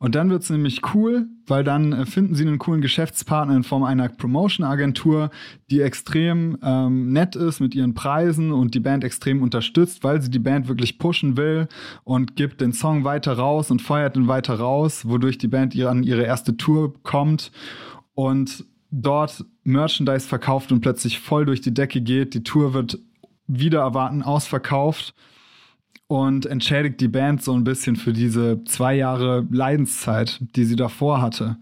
Und 0.00 0.14
dann 0.14 0.30
wird's 0.30 0.48
nämlich 0.48 0.94
cool, 0.94 1.26
weil 1.46 1.64
dann 1.64 1.92
äh, 1.92 2.06
finden 2.06 2.36
sie 2.36 2.46
einen 2.46 2.58
coolen 2.58 2.80
Geschäftspartner 2.80 3.56
in 3.56 3.64
Form 3.64 3.82
einer 3.82 4.08
Promotion-Agentur, 4.08 5.30
die 5.70 5.80
extrem 5.80 6.56
ähm, 6.62 7.12
nett 7.12 7.34
ist 7.34 7.58
mit 7.60 7.74
ihren 7.74 7.94
Preisen 7.94 8.52
und 8.52 8.74
die 8.74 8.80
Band 8.80 9.02
extrem 9.02 9.42
unterstützt, 9.42 10.04
weil 10.04 10.22
sie 10.22 10.30
die 10.30 10.38
Band 10.38 10.68
wirklich 10.68 10.98
pushen 10.98 11.36
will 11.36 11.66
und 12.04 12.36
gibt 12.36 12.60
den 12.60 12.72
Song 12.72 13.02
weiter 13.02 13.32
raus 13.32 13.72
und 13.72 13.82
feuert 13.82 14.16
ihn 14.16 14.28
weiter 14.28 14.54
raus, 14.54 15.08
wodurch 15.08 15.36
die 15.38 15.48
Band 15.48 15.78
an 15.80 16.04
ihre 16.04 16.22
erste 16.22 16.56
Tour 16.56 16.94
kommt 17.02 17.50
und 18.14 18.64
dort 18.90 19.44
Merchandise 19.64 20.28
verkauft 20.28 20.70
und 20.70 20.80
plötzlich 20.80 21.18
voll 21.18 21.44
durch 21.44 21.60
die 21.60 21.74
Decke 21.74 22.00
geht. 22.00 22.34
Die 22.34 22.44
Tour 22.44 22.72
wird 22.72 22.98
wieder 23.48 23.80
erwarten 23.80 24.22
ausverkauft 24.22 25.14
und 26.08 26.46
entschädigt 26.46 27.00
die 27.00 27.08
Band 27.08 27.42
so 27.42 27.52
ein 27.52 27.64
bisschen 27.64 27.96
für 27.96 28.12
diese 28.12 28.64
zwei 28.64 28.94
Jahre 28.94 29.46
Leidenszeit, 29.50 30.40
die 30.56 30.64
sie 30.64 30.76
davor 30.76 31.20
hatte. 31.20 31.58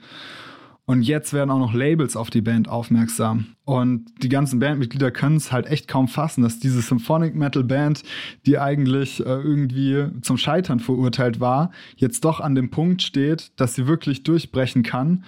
Und 0.88 1.02
jetzt 1.02 1.32
werden 1.32 1.50
auch 1.50 1.58
noch 1.58 1.74
Labels 1.74 2.16
auf 2.16 2.30
die 2.30 2.40
Band 2.40 2.68
aufmerksam. 2.68 3.56
Und 3.64 4.06
die 4.22 4.28
ganzen 4.28 4.60
Bandmitglieder 4.60 5.10
können 5.10 5.36
es 5.36 5.50
halt 5.50 5.66
echt 5.66 5.88
kaum 5.88 6.06
fassen, 6.06 6.42
dass 6.42 6.60
diese 6.60 6.80
Symphonic 6.80 7.34
Metal 7.34 7.64
Band, 7.64 8.04
die 8.46 8.58
eigentlich 8.58 9.18
äh, 9.18 9.24
irgendwie 9.24 10.06
zum 10.22 10.38
Scheitern 10.38 10.78
verurteilt 10.78 11.40
war, 11.40 11.72
jetzt 11.96 12.24
doch 12.24 12.38
an 12.38 12.54
dem 12.54 12.70
Punkt 12.70 13.02
steht, 13.02 13.50
dass 13.56 13.74
sie 13.74 13.88
wirklich 13.88 14.22
durchbrechen 14.22 14.84
kann. 14.84 15.24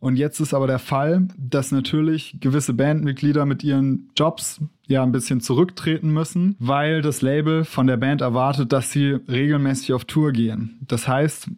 Und 0.00 0.16
jetzt 0.16 0.40
ist 0.40 0.52
aber 0.52 0.66
der 0.66 0.80
Fall, 0.80 1.28
dass 1.38 1.70
natürlich 1.70 2.38
gewisse 2.40 2.74
Bandmitglieder 2.74 3.46
mit 3.46 3.62
ihren 3.62 4.10
Jobs 4.16 4.60
ja 4.88 5.04
ein 5.04 5.12
bisschen 5.12 5.40
zurücktreten 5.40 6.10
müssen, 6.12 6.56
weil 6.58 7.00
das 7.00 7.22
Label 7.22 7.64
von 7.64 7.86
der 7.86 7.96
Band 7.96 8.22
erwartet, 8.22 8.72
dass 8.72 8.90
sie 8.90 9.18
regelmäßig 9.28 9.92
auf 9.92 10.04
Tour 10.04 10.32
gehen. 10.32 10.78
Das 10.86 11.06
heißt, 11.06 11.48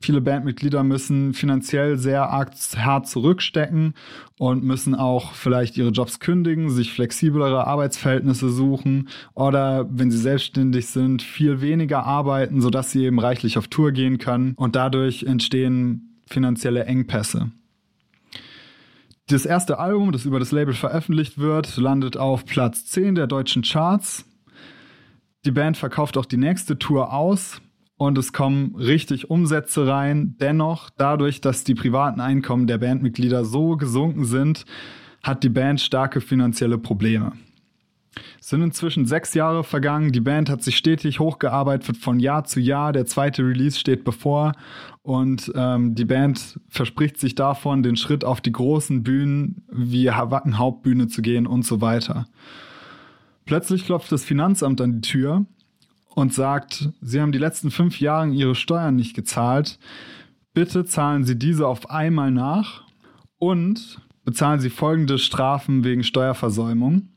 viele 0.00 0.20
Bandmitglieder 0.20 0.82
müssen 0.82 1.34
finanziell 1.34 1.98
sehr 1.98 2.30
arg 2.30 2.52
hart 2.76 3.08
zurückstecken 3.08 3.94
und 4.38 4.64
müssen 4.64 4.94
auch 4.94 5.32
vielleicht 5.32 5.76
ihre 5.76 5.90
Jobs 5.90 6.20
kündigen, 6.20 6.70
sich 6.70 6.92
flexiblere 6.92 7.66
Arbeitsverhältnisse 7.66 8.50
suchen 8.50 9.08
oder 9.34 9.88
wenn 9.90 10.10
sie 10.10 10.18
selbstständig 10.18 10.86
sind, 10.86 11.22
viel 11.22 11.60
weniger 11.60 12.04
arbeiten, 12.04 12.60
sodass 12.60 12.90
sie 12.90 13.04
eben 13.04 13.18
reichlich 13.18 13.58
auf 13.58 13.68
Tour 13.68 13.92
gehen 13.92 14.18
können 14.18 14.54
und 14.56 14.76
dadurch 14.76 15.24
entstehen 15.24 16.20
finanzielle 16.26 16.84
Engpässe. 16.84 17.50
Das 19.28 19.44
erste 19.44 19.78
Album, 19.78 20.12
das 20.12 20.24
über 20.24 20.38
das 20.38 20.52
Label 20.52 20.72
veröffentlicht 20.72 21.38
wird, 21.38 21.76
landet 21.76 22.16
auf 22.16 22.46
Platz 22.46 22.86
10 22.86 23.14
der 23.14 23.26
deutschen 23.26 23.62
Charts. 23.62 24.24
Die 25.44 25.50
Band 25.50 25.76
verkauft 25.76 26.16
auch 26.16 26.24
die 26.24 26.38
nächste 26.38 26.78
Tour 26.78 27.12
aus 27.12 27.60
und 27.98 28.16
es 28.16 28.32
kommen 28.32 28.74
richtig 28.76 29.28
Umsätze 29.28 29.86
rein. 29.86 30.36
Dennoch, 30.40 30.88
dadurch, 30.96 31.40
dass 31.40 31.64
die 31.64 31.74
privaten 31.74 32.20
Einkommen 32.20 32.66
der 32.66 32.78
Bandmitglieder 32.78 33.44
so 33.44 33.76
gesunken 33.76 34.24
sind, 34.24 34.64
hat 35.22 35.42
die 35.42 35.48
Band 35.48 35.80
starke 35.80 36.20
finanzielle 36.20 36.78
Probleme. 36.78 37.32
Es 38.40 38.48
sind 38.48 38.62
inzwischen 38.62 39.04
sechs 39.04 39.34
Jahre 39.34 39.64
vergangen. 39.64 40.12
Die 40.12 40.20
Band 40.20 40.48
hat 40.48 40.62
sich 40.62 40.76
stetig 40.76 41.20
hochgearbeitet 41.20 41.96
von 41.96 42.20
Jahr 42.20 42.44
zu 42.44 42.60
Jahr. 42.60 42.92
Der 42.92 43.04
zweite 43.04 43.42
Release 43.42 43.78
steht 43.78 44.04
bevor 44.04 44.52
und 45.02 45.52
ähm, 45.54 45.94
die 45.94 46.04
Band 46.04 46.58
verspricht 46.68 47.18
sich 47.18 47.34
davon, 47.34 47.82
den 47.82 47.96
Schritt 47.96 48.24
auf 48.24 48.40
die 48.40 48.52
großen 48.52 49.02
Bühnen 49.02 49.62
wie 49.70 50.06
Wacken 50.06 50.58
Hauptbühne 50.58 51.08
zu 51.08 51.20
gehen 51.20 51.46
und 51.46 51.64
so 51.64 51.80
weiter. 51.80 52.26
Plötzlich 53.44 53.84
klopft 53.84 54.12
das 54.12 54.24
Finanzamt 54.24 54.80
an 54.80 55.00
die 55.00 55.08
Tür 55.08 55.46
und 56.18 56.34
sagt, 56.34 56.88
sie 57.00 57.20
haben 57.20 57.30
die 57.30 57.38
letzten 57.38 57.70
fünf 57.70 58.00
Jahre 58.00 58.28
ihre 58.30 58.56
Steuern 58.56 58.96
nicht 58.96 59.14
gezahlt. 59.14 59.78
bitte 60.52 60.84
zahlen 60.84 61.22
Sie 61.22 61.38
diese 61.38 61.68
auf 61.68 61.90
einmal 61.90 62.32
nach 62.32 62.82
und 63.38 64.00
bezahlen 64.24 64.58
Sie 64.58 64.68
folgende 64.68 65.18
Strafen 65.18 65.84
wegen 65.84 66.02
Steuerversäumung. 66.02 67.10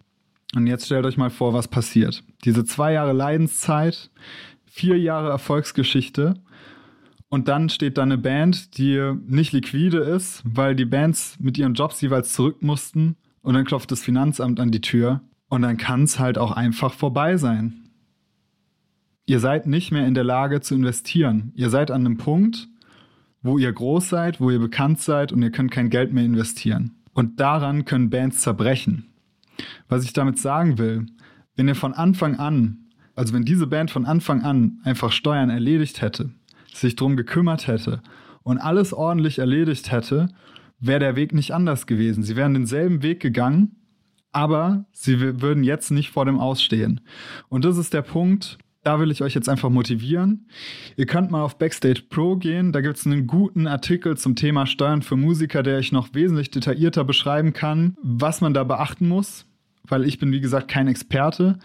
Und 0.56 0.68
jetzt 0.68 0.86
stellt 0.86 1.08
euch 1.08 1.18
mal 1.18 1.32
vor, 1.32 1.52
was 1.52 1.68
passiert. 1.68 2.24
Diese 2.46 2.64
zwei 2.64 2.94
Jahre 2.94 3.14
Leidenszeit, 3.14 4.12
vier 4.66 5.00
Jahre 5.00 5.30
Erfolgsgeschichte 5.32 6.36
und 7.28 7.48
dann 7.48 7.70
steht 7.70 7.98
da 7.98 8.04
eine 8.04 8.20
Band, 8.20 8.78
die 8.78 9.14
nicht 9.26 9.52
liquide 9.52 9.98
ist, 9.98 10.44
weil 10.46 10.76
die 10.76 10.86
Bands 10.86 11.38
mit 11.40 11.58
ihren 11.58 11.74
Jobs 11.74 12.02
jeweils 12.02 12.34
zurück 12.34 12.62
mussten 12.62 13.16
und 13.42 13.56
dann 13.56 13.66
klopft 13.66 13.92
das 13.92 14.04
Finanzamt 14.04 14.60
an 14.60 14.70
die 14.70 14.82
Tür 14.82 15.22
und 15.50 15.64
dann 15.64 15.78
kann 15.78 16.04
es 16.04 16.20
halt 16.20 16.38
auch 16.38 16.52
einfach 16.52 16.94
vorbei 16.94 17.38
sein. 17.38 17.81
Ihr 19.32 19.40
seid 19.40 19.66
nicht 19.66 19.94
mehr 19.94 20.06
in 20.06 20.14
der 20.14 20.26
Lage 20.26 20.60
zu 20.60 20.76
investieren. 20.76 21.54
Ihr 21.56 21.70
seid 21.70 21.90
an 21.90 22.06
einem 22.06 22.18
Punkt, 22.18 22.68
wo 23.42 23.58
ihr 23.58 23.72
groß 23.72 24.10
seid, 24.10 24.42
wo 24.42 24.52
ihr 24.52 24.60
bekannt 24.60 25.00
seid 25.00 25.32
und 25.32 25.42
ihr 25.42 25.52
könnt 25.52 25.72
kein 25.72 25.90
Geld 25.90 26.12
mehr 26.12 26.26
investieren. 26.26 26.98
Und 27.14 27.40
daran 27.40 27.86
können 27.86 28.10
Bands 28.10 28.42
zerbrechen. 28.42 29.06
Was 29.88 30.04
ich 30.04 30.12
damit 30.12 30.38
sagen 30.38 30.78
will, 30.78 31.06
wenn 31.56 31.70
ihr 31.70 31.76
von 31.76 31.94
Anfang 31.94 32.40
an, 32.40 32.90
also 33.16 33.34
wenn 33.34 33.46
diese 33.46 33.68
Band 33.68 33.90
von 33.90 34.06
Anfang 34.06 34.42
an 34.42 34.82
einfach 34.84 35.14
Steuern 35.14 35.50
erledigt 35.50 36.02
hätte, 36.02 36.32
sich 36.74 36.98
drum 36.98 37.16
gekümmert 37.16 37.68
hätte 37.68 38.02
und 38.44 38.58
alles 38.58 38.92
ordentlich 38.92 39.40
erledigt 39.40 39.94
hätte, 39.94 40.28
wäre 40.82 41.00
der 41.00 41.16
Weg 41.16 41.34
nicht 41.34 41.54
anders 41.54 41.88
gewesen. 41.88 42.24
Sie 42.24 42.36
wären 42.36 42.54
denselben 42.54 43.02
Weg 43.02 43.22
gegangen, 43.22 43.78
aber 44.34 44.84
sie 44.92 45.22
würden 45.42 45.64
jetzt 45.64 45.90
nicht 45.90 46.12
vor 46.12 46.26
dem 46.26 46.38
Ausstehen. 46.38 47.00
Und 47.48 47.64
das 47.64 47.78
ist 47.78 47.94
der 47.94 48.02
Punkt, 48.02 48.58
da 48.84 49.00
will 49.00 49.12
ich 49.12 49.22
euch 49.22 49.36
jetzt 49.36 49.48
einfach 49.48 49.70
motivieren. 49.70 50.48
Ihr 50.96 51.06
könnt 51.06 51.30
mal 51.30 51.44
auf 51.44 51.58
Backstage 51.58 52.04
Pro 52.10 52.36
gehen. 52.36 52.72
Da 52.72 52.82
gibt 52.82 52.98
es 52.98 53.06
einen 53.06 53.28
guten 53.28 53.68
Artikel 53.68 54.18
zum 54.18 54.36
Thema 54.36 54.66
Steuern 54.66 55.04
für 55.04 55.16
Musiker, 55.16 55.62
der 55.62 55.80
ich 55.80 55.92
noch 55.92 56.14
wesentlich 56.14 56.50
detaillierter 56.50 57.04
beschreiben 57.04 57.54
kann, 57.54 57.96
was 58.02 58.42
man 58.42 58.54
da 58.54 58.64
beachten 58.64 59.08
muss, 59.08 59.46
weil 59.88 60.04
ich 60.06 60.18
bin, 60.18 60.32
wie 60.32 60.42
gesagt, 60.42 60.68
kein 60.68 60.88
Experte. 60.88 61.60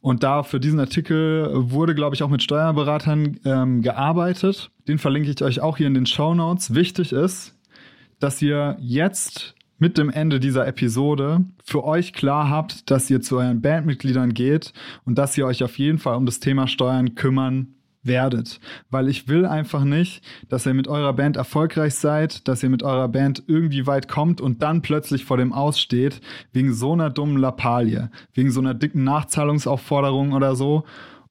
Und 0.00 0.24
da 0.24 0.42
für 0.42 0.58
diesen 0.58 0.80
Artikel 0.80 1.50
wurde, 1.52 1.94
glaube 1.94 2.16
ich, 2.16 2.22
auch 2.22 2.28
mit 2.28 2.42
Steuerberatern 2.42 3.38
ähm, 3.44 3.82
gearbeitet. 3.82 4.70
Den 4.88 4.98
verlinke 4.98 5.30
ich 5.30 5.42
euch 5.42 5.60
auch 5.60 5.76
hier 5.76 5.86
in 5.86 5.94
den 5.94 6.06
Show 6.06 6.34
Notes. 6.34 6.74
Wichtig 6.74 7.12
ist, 7.12 7.54
dass 8.18 8.42
ihr 8.42 8.76
jetzt 8.80 9.54
mit 9.82 9.98
dem 9.98 10.10
Ende 10.10 10.38
dieser 10.38 10.64
Episode 10.68 11.44
für 11.64 11.82
euch 11.82 12.12
klar 12.12 12.48
habt, 12.48 12.88
dass 12.88 13.10
ihr 13.10 13.20
zu 13.20 13.38
euren 13.38 13.60
Bandmitgliedern 13.60 14.32
geht 14.32 14.72
und 15.04 15.18
dass 15.18 15.36
ihr 15.36 15.44
euch 15.44 15.64
auf 15.64 15.76
jeden 15.76 15.98
Fall 15.98 16.14
um 16.14 16.24
das 16.24 16.38
Thema 16.38 16.68
Steuern 16.68 17.16
kümmern 17.16 17.74
werdet. 18.04 18.60
Weil 18.90 19.08
ich 19.08 19.26
will 19.26 19.44
einfach 19.44 19.82
nicht, 19.82 20.22
dass 20.48 20.66
ihr 20.66 20.74
mit 20.74 20.86
eurer 20.86 21.12
Band 21.14 21.36
erfolgreich 21.36 21.96
seid, 21.96 22.46
dass 22.46 22.62
ihr 22.62 22.70
mit 22.70 22.84
eurer 22.84 23.08
Band 23.08 23.42
irgendwie 23.48 23.84
weit 23.88 24.06
kommt 24.06 24.40
und 24.40 24.62
dann 24.62 24.82
plötzlich 24.82 25.24
vor 25.24 25.36
dem 25.36 25.52
Aussteht, 25.52 26.20
wegen 26.52 26.72
so 26.72 26.92
einer 26.92 27.10
dummen 27.10 27.38
Lappalie, 27.38 28.08
wegen 28.34 28.52
so 28.52 28.60
einer 28.60 28.74
dicken 28.74 29.02
Nachzahlungsaufforderung 29.02 30.32
oder 30.32 30.54
so. 30.54 30.84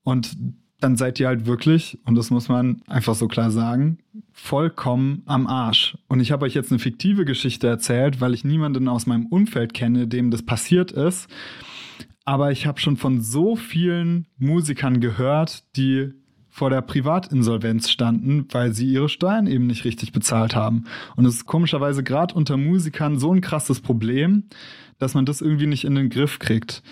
Und 0.04 0.36
dann 0.82 0.98
seid 0.98 1.20
ihr 1.20 1.28
halt 1.28 1.46
wirklich, 1.46 2.00
und 2.06 2.16
das 2.16 2.32
muss 2.32 2.50
man 2.50 2.82
einfach 2.88 3.16
so 3.16 3.28
klar 3.28 3.52
sagen, 3.52 4.00
vollkommen 4.34 5.22
am 5.28 5.48
Arsch. 5.48 5.98
Und 6.08 6.20
ich 6.20 6.32
habe 6.32 6.46
euch 6.46 6.56
jetzt 6.56 6.72
eine 6.72 6.80
fiktive 6.80 7.24
Geschichte 7.24 7.68
erzählt, 7.68 8.20
weil 8.20 8.34
ich 8.34 8.44
niemanden 8.44 8.88
aus 8.88 9.06
meinem 9.06 9.28
Umfeld 9.28 9.74
kenne, 9.74 10.08
dem 10.08 10.32
das 10.32 10.42
passiert 10.44 10.92
ist. 10.92 11.30
Aber 12.26 12.52
ich 12.52 12.66
habe 12.66 12.80
schon 12.80 12.98
von 12.98 13.22
so 13.22 13.56
vielen 13.56 14.26
Musikern 14.38 15.00
gehört, 15.00 15.64
die 15.76 16.14
vor 16.50 16.70
der 16.70 16.82
Privatinsolvenz 16.82 17.90
standen, 17.90 18.46
weil 18.52 18.74
sie 18.74 18.88
ihre 18.88 19.08
Steuern 19.08 19.48
eben 19.48 19.68
nicht 19.68 19.86
richtig 19.86 20.12
bezahlt 20.12 20.56
haben. 20.56 20.86
Und 21.16 21.26
es 21.26 21.36
ist 21.36 21.46
komischerweise 21.46 22.04
gerade 22.04 22.34
unter 22.36 22.58
Musikern 22.58 23.20
so 23.20 23.34
ein 23.34 23.42
krasses 23.42 23.80
Problem, 23.80 24.44
dass 24.98 25.14
man 25.14 25.26
das 25.26 25.42
irgendwie 25.42 25.68
nicht 25.68 25.86
in 25.86 25.96
den 25.96 26.10
Griff 26.10 26.40
kriegt. 26.40 26.84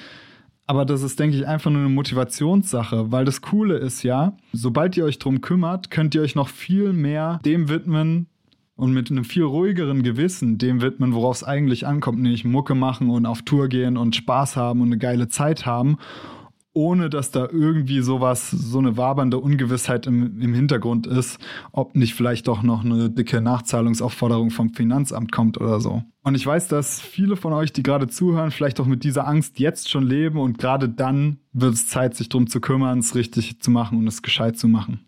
Aber 0.69 0.85
das 0.85 1.01
ist, 1.01 1.19
denke 1.19 1.35
ich, 1.35 1.47
einfach 1.47 1.71
nur 1.71 1.79
eine 1.79 1.89
Motivationssache, 1.89 3.11
weil 3.11 3.25
das 3.25 3.41
Coole 3.41 3.77
ist 3.77 4.03
ja, 4.03 4.37
sobald 4.53 4.95
ihr 4.97 5.03
euch 5.03 5.17
drum 5.17 5.41
kümmert, 5.41 5.89
könnt 5.89 6.13
ihr 6.13 6.21
euch 6.21 6.35
noch 6.35 6.47
viel 6.47 6.93
mehr 6.93 7.39
dem 7.43 7.69
widmen 7.69 8.27
und 8.75 8.93
mit 8.93 9.09
einem 9.09 9.23
viel 9.23 9.45
ruhigeren 9.45 10.03
Gewissen 10.03 10.59
dem 10.59 10.83
widmen, 10.83 11.15
worauf 11.15 11.37
es 11.37 11.43
eigentlich 11.43 11.87
ankommt, 11.87 12.19
nämlich 12.19 12.45
Mucke 12.45 12.75
machen 12.75 13.09
und 13.09 13.25
auf 13.25 13.41
Tour 13.41 13.67
gehen 13.67 13.97
und 13.97 14.15
Spaß 14.15 14.57
haben 14.57 14.81
und 14.81 14.89
eine 14.89 14.99
geile 14.99 15.27
Zeit 15.27 15.65
haben 15.65 15.97
ohne 16.79 17.09
dass 17.09 17.29
da 17.31 17.49
irgendwie 17.51 17.99
sowas, 17.99 18.49
so 18.51 18.79
eine 18.79 18.95
wabernde 18.95 19.37
Ungewissheit 19.37 20.07
im, 20.07 20.39
im 20.39 20.53
Hintergrund 20.53 21.07
ist, 21.07 21.37
ob 21.73 21.93
nicht 21.93 22.13
vielleicht 22.13 22.47
doch 22.47 22.63
noch 22.63 22.85
eine 22.85 23.09
dicke 23.09 23.41
Nachzahlungsaufforderung 23.41 24.49
vom 24.49 24.73
Finanzamt 24.73 25.33
kommt 25.33 25.59
oder 25.59 25.81
so. 25.81 26.03
Und 26.23 26.35
ich 26.35 26.45
weiß, 26.45 26.69
dass 26.69 27.01
viele 27.01 27.35
von 27.35 27.51
euch, 27.51 27.73
die 27.73 27.83
gerade 27.83 28.07
zuhören, 28.07 28.51
vielleicht 28.51 28.79
auch 28.79 28.85
mit 28.85 29.03
dieser 29.03 29.27
Angst 29.27 29.59
jetzt 29.59 29.89
schon 29.89 30.07
leben 30.07 30.39
und 30.39 30.57
gerade 30.57 30.87
dann 30.87 31.39
wird 31.51 31.73
es 31.73 31.89
Zeit, 31.89 32.15
sich 32.15 32.29
drum 32.29 32.47
zu 32.47 32.61
kümmern, 32.61 32.99
es 32.99 33.13
richtig 33.13 33.59
zu 33.59 33.71
machen 33.71 33.97
und 33.97 34.07
es 34.07 34.21
gescheit 34.21 34.57
zu 34.57 34.69
machen. 34.69 35.01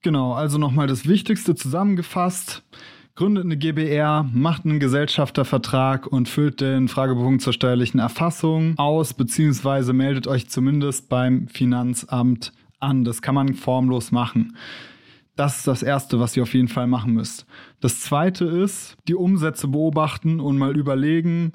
Genau, 0.00 0.32
also 0.32 0.56
nochmal 0.56 0.86
das 0.86 1.06
Wichtigste 1.06 1.54
zusammengefasst 1.54 2.62
gründet 3.20 3.44
eine 3.44 3.58
GBR, 3.58 4.24
macht 4.32 4.64
einen 4.64 4.80
Gesellschaftervertrag 4.80 6.06
und 6.06 6.26
füllt 6.26 6.62
den 6.62 6.88
Fragebogen 6.88 7.38
zur 7.38 7.52
steuerlichen 7.52 8.00
Erfassung 8.00 8.78
aus, 8.78 9.12
beziehungsweise 9.12 9.92
meldet 9.92 10.26
euch 10.26 10.48
zumindest 10.48 11.10
beim 11.10 11.46
Finanzamt 11.46 12.54
an. 12.78 13.04
Das 13.04 13.20
kann 13.20 13.34
man 13.34 13.52
formlos 13.52 14.10
machen. 14.10 14.56
Das 15.36 15.58
ist 15.58 15.66
das 15.66 15.82
Erste, 15.82 16.18
was 16.18 16.34
ihr 16.34 16.44
auf 16.44 16.54
jeden 16.54 16.68
Fall 16.68 16.86
machen 16.86 17.12
müsst. 17.12 17.44
Das 17.80 18.00
Zweite 18.00 18.46
ist, 18.46 18.96
die 19.06 19.14
Umsätze 19.14 19.68
beobachten 19.68 20.40
und 20.40 20.56
mal 20.56 20.74
überlegen, 20.74 21.52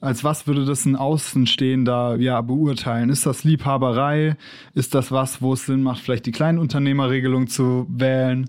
als 0.00 0.22
was 0.22 0.46
würde 0.46 0.66
das 0.66 0.86
ein 0.86 0.94
Außenstehender 0.94 2.18
ja 2.20 2.40
beurteilen? 2.42 3.10
Ist 3.10 3.26
das 3.26 3.42
Liebhaberei? 3.42 4.36
Ist 4.72 4.94
das 4.94 5.10
was, 5.10 5.42
wo 5.42 5.54
es 5.54 5.66
Sinn 5.66 5.82
macht, 5.82 6.00
vielleicht 6.00 6.26
die 6.26 6.30
Kleinunternehmerregelung 6.30 7.48
zu 7.48 7.88
wählen? 7.88 8.48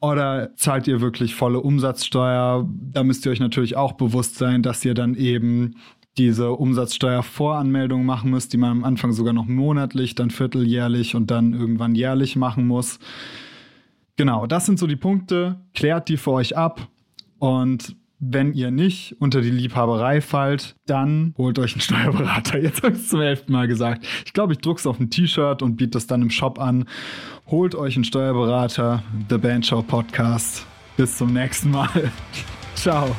Oder 0.00 0.56
zahlt 0.56 0.88
ihr 0.88 1.00
wirklich 1.00 1.34
volle 1.34 1.60
Umsatzsteuer? 1.60 2.66
Da 2.92 3.04
müsst 3.04 3.26
ihr 3.26 3.32
euch 3.32 3.40
natürlich 3.40 3.76
auch 3.76 3.92
bewusst 3.92 4.36
sein, 4.36 4.62
dass 4.62 4.84
ihr 4.84 4.94
dann 4.94 5.14
eben 5.14 5.76
diese 6.16 6.52
Umsatzsteuervoranmeldung 6.52 8.04
machen 8.04 8.30
müsst, 8.30 8.52
die 8.52 8.56
man 8.56 8.70
am 8.70 8.84
Anfang 8.84 9.12
sogar 9.12 9.32
noch 9.32 9.46
monatlich, 9.46 10.14
dann 10.14 10.30
vierteljährlich 10.30 11.14
und 11.14 11.30
dann 11.30 11.52
irgendwann 11.52 11.94
jährlich 11.94 12.36
machen 12.36 12.66
muss. 12.66 12.98
Genau, 14.16 14.46
das 14.46 14.66
sind 14.66 14.78
so 14.78 14.86
die 14.86 14.96
Punkte. 14.96 15.60
Klärt 15.74 16.08
die 16.08 16.16
für 16.16 16.32
euch 16.32 16.56
ab 16.56 16.88
und 17.38 17.96
wenn 18.20 18.52
ihr 18.52 18.70
nicht 18.70 19.16
unter 19.18 19.40
die 19.40 19.50
Liebhaberei 19.50 20.20
fallt, 20.20 20.76
dann 20.86 21.34
holt 21.38 21.58
euch 21.58 21.72
einen 21.72 21.80
Steuerberater. 21.80 22.58
Jetzt 22.62 22.82
habe 22.82 22.94
ich 22.94 23.00
es 23.00 23.08
zum 23.08 23.20
elften 23.22 23.52
Mal 23.52 23.66
gesagt. 23.66 24.06
Ich 24.26 24.34
glaube, 24.34 24.52
ich 24.52 24.58
drucke 24.60 24.78
es 24.78 24.86
auf 24.86 25.00
ein 25.00 25.10
T-Shirt 25.10 25.62
und 25.62 25.76
biete 25.76 25.98
es 25.98 26.06
dann 26.06 26.22
im 26.22 26.30
Shop 26.30 26.58
an. 26.58 26.84
Holt 27.46 27.74
euch 27.74 27.96
einen 27.96 28.04
Steuerberater. 28.04 29.02
The 29.30 29.38
Band 29.38 29.66
Show 29.66 29.82
Podcast. 29.82 30.66
Bis 30.96 31.16
zum 31.16 31.32
nächsten 31.32 31.70
Mal. 31.70 32.12
Ciao. 32.74 33.16